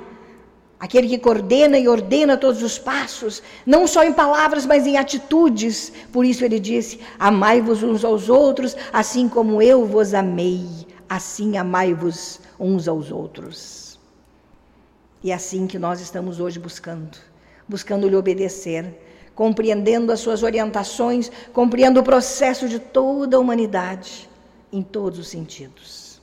aquele 0.79 1.09
que 1.09 1.19
coordena 1.19 1.77
e 1.77 1.89
ordena 1.89 2.37
todos 2.37 2.63
os 2.63 2.79
passos, 2.79 3.43
não 3.67 3.85
só 3.89 4.05
em 4.05 4.13
palavras, 4.13 4.65
mas 4.65 4.87
em 4.87 4.97
atitudes. 4.97 5.93
Por 6.13 6.25
isso 6.25 6.45
ele 6.45 6.61
disse: 6.61 7.01
Amai-vos 7.19 7.83
uns 7.83 8.05
aos 8.05 8.29
outros, 8.29 8.77
assim 8.93 9.29
como 9.29 9.61
eu 9.61 9.85
vos 9.85 10.15
amei, 10.15 10.65
assim 11.09 11.57
amai-vos 11.57 12.41
uns 12.59 12.87
aos 12.87 13.11
outros. 13.11 13.99
E 15.21 15.33
é 15.33 15.35
assim 15.35 15.67
que 15.67 15.81
nós 15.81 16.01
estamos 16.01 16.39
hoje 16.39 16.61
buscando, 16.61 17.19
buscando 17.67 18.09
lhe 18.09 18.15
obedecer, 18.15 18.87
compreendendo 19.35 20.13
as 20.13 20.21
suas 20.21 20.45
orientações, 20.45 21.29
compreendendo 21.53 21.99
o 21.99 22.05
processo 22.05 22.69
de 22.69 22.79
toda 22.79 23.37
a 23.37 23.41
humanidade, 23.41 24.30
em 24.73 24.83
todos 24.83 25.19
os 25.19 25.29
sentidos. 25.29 26.21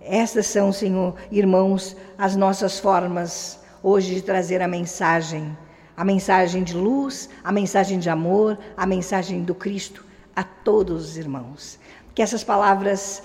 Estas 0.00 0.46
são, 0.46 0.72
Senhor, 0.72 1.14
irmãos, 1.30 1.96
as 2.16 2.36
nossas 2.36 2.78
formas 2.78 3.58
hoje 3.82 4.14
de 4.14 4.22
trazer 4.22 4.62
a 4.62 4.68
mensagem, 4.68 5.56
a 5.96 6.04
mensagem 6.04 6.62
de 6.62 6.74
luz, 6.74 7.28
a 7.42 7.50
mensagem 7.50 7.98
de 7.98 8.10
amor, 8.10 8.58
a 8.76 8.86
mensagem 8.86 9.42
do 9.42 9.54
Cristo 9.54 10.04
a 10.34 10.44
todos 10.44 11.04
os 11.04 11.16
irmãos. 11.16 11.78
Que 12.14 12.22
essas 12.22 12.44
palavras 12.44 13.22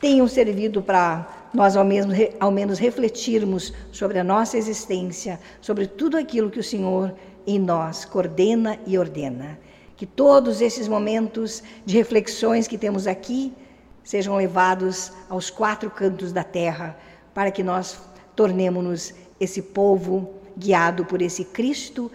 tenham 0.00 0.26
servido 0.28 0.82
para 0.82 1.48
nós 1.54 1.76
ao 1.76 1.84
menos, 1.84 2.16
ao 2.38 2.50
menos 2.50 2.78
refletirmos 2.78 3.72
sobre 3.92 4.18
a 4.18 4.24
nossa 4.24 4.58
existência, 4.58 5.40
sobre 5.60 5.86
tudo 5.86 6.18
aquilo 6.18 6.50
que 6.50 6.60
o 6.60 6.64
Senhor 6.64 7.14
em 7.46 7.58
nós 7.58 8.04
coordena 8.04 8.78
e 8.86 8.98
ordena. 8.98 9.58
Que 9.96 10.06
todos 10.06 10.60
esses 10.60 10.88
momentos 10.88 11.62
de 11.84 11.96
reflexões 11.96 12.68
que 12.68 12.76
temos 12.76 13.06
aqui 13.06 13.52
sejam 14.04 14.36
levados 14.36 15.12
aos 15.28 15.50
quatro 15.50 15.90
cantos 15.90 16.32
da 16.32 16.44
terra, 16.44 16.96
para 17.34 17.50
que 17.50 17.62
nós 17.62 17.98
tornemos-nos 18.36 19.14
esse 19.40 19.60
povo 19.60 20.34
guiado 20.56 21.04
por 21.04 21.20
esse 21.20 21.44
Cristo 21.44 22.10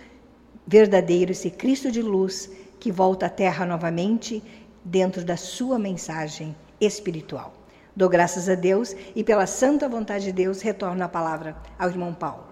verdadeiro, 0.66 1.32
esse 1.32 1.50
Cristo 1.50 1.92
de 1.92 2.02
luz 2.02 2.50
que 2.80 2.92
volta 2.92 3.26
à 3.26 3.30
terra 3.30 3.66
novamente 3.66 4.42
dentro 4.84 5.24
da 5.24 5.38
sua 5.38 5.78
mensagem 5.78 6.56
espiritual. 6.80 7.54
Dou 7.96 8.08
graças 8.08 8.48
a 8.48 8.56
Deus 8.56 8.96
e, 9.16 9.24
pela 9.24 9.46
santa 9.46 9.90
vontade 9.90 10.26
de 10.26 10.32
Deus, 10.32 10.62
retorno 10.62 11.04
a 11.04 11.10
palavra 11.10 11.58
ao 11.78 11.90
irmão 11.90 12.14
Paulo. 12.14 12.51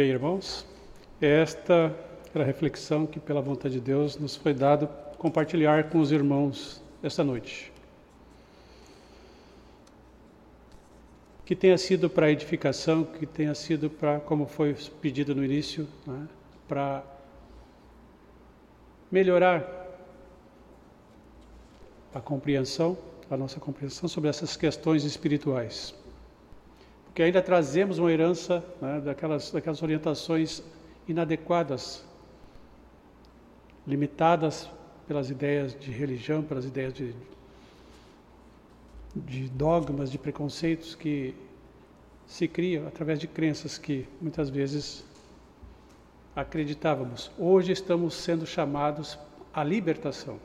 Bem, 0.00 0.08
irmãos, 0.08 0.64
esta 1.20 1.94
era 2.34 2.42
a 2.42 2.46
reflexão 2.46 3.06
que, 3.06 3.20
pela 3.20 3.42
vontade 3.42 3.74
de 3.74 3.80
Deus, 3.82 4.16
nos 4.16 4.34
foi 4.34 4.54
dado 4.54 4.88
compartilhar 5.18 5.90
com 5.90 6.00
os 6.00 6.10
irmãos 6.10 6.82
esta 7.02 7.22
noite. 7.22 7.70
que 11.44 11.54
tenha 11.54 11.76
sido 11.76 12.08
para 12.08 12.30
edificação, 12.30 13.04
que 13.04 13.26
tenha 13.26 13.54
sido 13.54 13.90
para, 13.90 14.20
como 14.20 14.46
foi 14.46 14.74
pedido 15.02 15.34
no 15.34 15.44
início, 15.44 15.86
né, 16.06 16.26
para 16.66 17.04
melhorar 19.12 19.66
a 22.14 22.20
compreensão, 22.22 22.96
a 23.30 23.36
nossa 23.36 23.60
compreensão 23.60 24.08
sobre 24.08 24.30
essas 24.30 24.56
questões 24.56 25.04
espirituais. 25.04 25.94
Porque 27.20 27.26
ainda 27.26 27.42
trazemos 27.42 27.98
uma 27.98 28.10
herança 28.10 28.64
né, 28.80 28.98
daquelas, 28.98 29.50
daquelas 29.50 29.82
orientações 29.82 30.62
inadequadas, 31.06 32.02
limitadas 33.86 34.70
pelas 35.06 35.28
ideias 35.28 35.78
de 35.78 35.90
religião, 35.90 36.42
pelas 36.42 36.64
ideias 36.64 36.94
de 36.94 37.14
de 39.14 39.50
dogmas, 39.50 40.10
de 40.10 40.16
preconceitos 40.16 40.94
que 40.94 41.34
se 42.26 42.48
criam 42.48 42.88
através 42.88 43.18
de 43.18 43.26
crenças 43.26 43.76
que 43.76 44.08
muitas 44.18 44.48
vezes 44.48 45.04
acreditávamos. 46.34 47.30
Hoje 47.38 47.70
estamos 47.70 48.14
sendo 48.14 48.46
chamados 48.46 49.18
à 49.52 49.62
libertação 49.62 50.40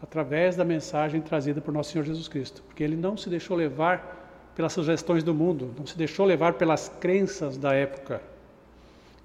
através 0.00 0.54
da 0.54 0.64
mensagem 0.64 1.20
trazida 1.20 1.60
por 1.60 1.74
nosso 1.74 1.90
Senhor 1.90 2.04
Jesus 2.04 2.28
Cristo, 2.28 2.62
porque 2.62 2.84
ele 2.84 2.94
não 2.94 3.16
se 3.16 3.28
deixou 3.28 3.56
levar 3.56 4.23
pelas 4.54 4.72
sugestões 4.72 5.22
do 5.22 5.34
mundo, 5.34 5.74
não 5.76 5.86
se 5.86 5.96
deixou 5.96 6.24
levar 6.26 6.54
pelas 6.54 6.88
crenças 6.88 7.56
da 7.56 7.72
época. 7.74 8.22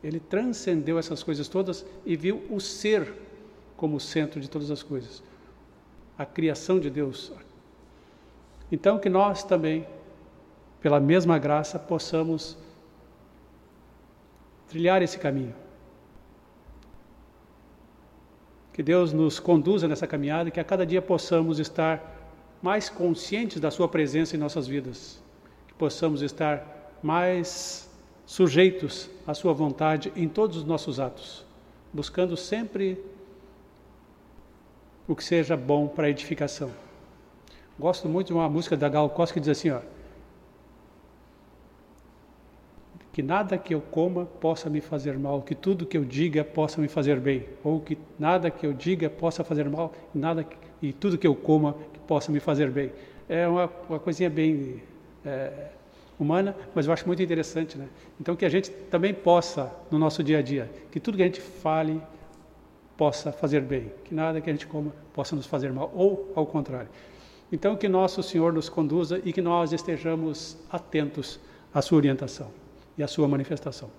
Ele 0.03 0.19
transcendeu 0.19 0.97
essas 0.97 1.21
coisas 1.21 1.47
todas 1.47 1.85
e 2.05 2.15
viu 2.15 2.43
o 2.49 2.59
ser 2.59 3.13
como 3.77 3.97
o 3.97 3.99
centro 3.99 4.39
de 4.39 4.49
todas 4.49 4.71
as 4.71 4.81
coisas. 4.81 5.21
A 6.17 6.25
criação 6.25 6.79
de 6.79 6.89
Deus, 6.89 7.31
então, 8.71 8.99
que 8.99 9.09
nós 9.09 9.43
também, 9.43 9.87
pela 10.81 10.99
mesma 10.99 11.37
graça, 11.39 11.79
possamos 11.79 12.57
trilhar 14.67 15.01
esse 15.01 15.17
caminho. 15.17 15.55
Que 18.71 18.83
Deus 18.83 19.11
nos 19.11 19.39
conduza 19.39 19.87
nessa 19.87 20.05
caminhada 20.05 20.49
e 20.49 20.51
que 20.51 20.59
a 20.59 20.63
cada 20.63 20.85
dia 20.85 21.01
possamos 21.01 21.59
estar 21.59 22.18
mais 22.61 22.89
conscientes 22.89 23.59
da 23.59 23.71
Sua 23.71 23.87
presença 23.87 24.35
em 24.35 24.39
nossas 24.39 24.67
vidas, 24.67 25.21
que 25.67 25.73
possamos 25.73 26.21
estar 26.21 26.97
mais 27.01 27.89
sujeitos 28.25 29.09
à 29.25 29.33
Sua 29.33 29.53
vontade 29.53 30.11
em 30.15 30.27
todos 30.27 30.57
os 30.57 30.63
nossos 30.63 30.99
atos, 30.99 31.45
buscando 31.93 32.35
sempre 32.35 33.03
o 35.07 35.15
que 35.15 35.23
seja 35.23 35.57
bom 35.57 35.87
para 35.87 36.07
a 36.07 36.09
edificação. 36.09 36.69
Gosto 37.79 38.09
muito 38.09 38.27
de 38.27 38.33
uma 38.33 38.49
música 38.49 38.75
da 38.75 38.89
Gal 38.89 39.09
Costa 39.09 39.33
que 39.33 39.39
diz 39.39 39.49
assim, 39.49 39.69
ó, 39.69 39.79
que 43.11 43.23
nada 43.23 43.57
que 43.57 43.73
eu 43.73 43.81
coma 43.81 44.25
possa 44.25 44.69
me 44.69 44.79
fazer 44.79 45.17
mal, 45.17 45.41
que 45.41 45.55
tudo 45.55 45.85
que 45.85 45.97
eu 45.97 46.05
diga 46.05 46.43
possa 46.43 46.79
me 46.79 46.87
fazer 46.87 47.19
bem, 47.19 47.47
ou 47.63 47.79
que 47.79 47.97
nada 48.17 48.51
que 48.51 48.65
eu 48.65 48.71
diga 48.71 49.09
possa 49.09 49.43
fazer 49.43 49.67
mal, 49.69 49.93
nada 50.13 50.43
e 50.81 50.93
tudo 50.93 51.17
que 51.17 51.27
eu 51.27 51.35
coma 51.35 51.75
que 51.93 51.99
possa 51.99 52.31
me 52.31 52.39
fazer 52.39 52.69
bem. 52.69 52.91
É 53.27 53.47
uma, 53.47 53.69
uma 53.87 53.99
coisinha 53.99 54.29
bem 54.29 54.81
é, 55.25 55.67
humana, 56.19 56.55
mas 56.75 56.85
eu 56.85 56.93
acho 56.93 57.07
muito 57.07 57.23
interessante, 57.23 57.77
né? 57.77 57.87
Então 58.19 58.35
que 58.35 58.45
a 58.45 58.49
gente 58.49 58.69
também 58.69 59.13
possa 59.13 59.71
no 59.89 59.97
nosso 59.97 60.23
dia 60.23 60.39
a 60.39 60.41
dia, 60.41 60.69
que 60.91 60.99
tudo 60.99 61.17
que 61.17 61.23
a 61.23 61.25
gente 61.25 61.41
fale 61.41 62.01
possa 62.97 63.31
fazer 63.31 63.61
bem, 63.61 63.91
que 64.03 64.13
nada 64.13 64.41
que 64.41 64.49
a 64.49 64.53
gente 64.53 64.67
coma 64.67 64.91
possa 65.13 65.35
nos 65.35 65.45
fazer 65.45 65.71
mal, 65.71 65.91
ou 65.95 66.31
ao 66.35 66.45
contrário. 66.45 66.89
Então 67.51 67.75
que 67.75 67.87
nosso 67.87 68.21
Senhor 68.21 68.51
nos 68.51 68.67
conduza 68.67 69.21
e 69.23 69.31
que 69.31 69.41
nós 69.41 69.71
estejamos 69.71 70.57
atentos 70.69 71.39
à 71.73 71.81
sua 71.81 71.97
orientação 71.97 72.51
e 72.97 73.03
à 73.03 73.07
sua 73.07 73.27
manifestação. 73.27 73.89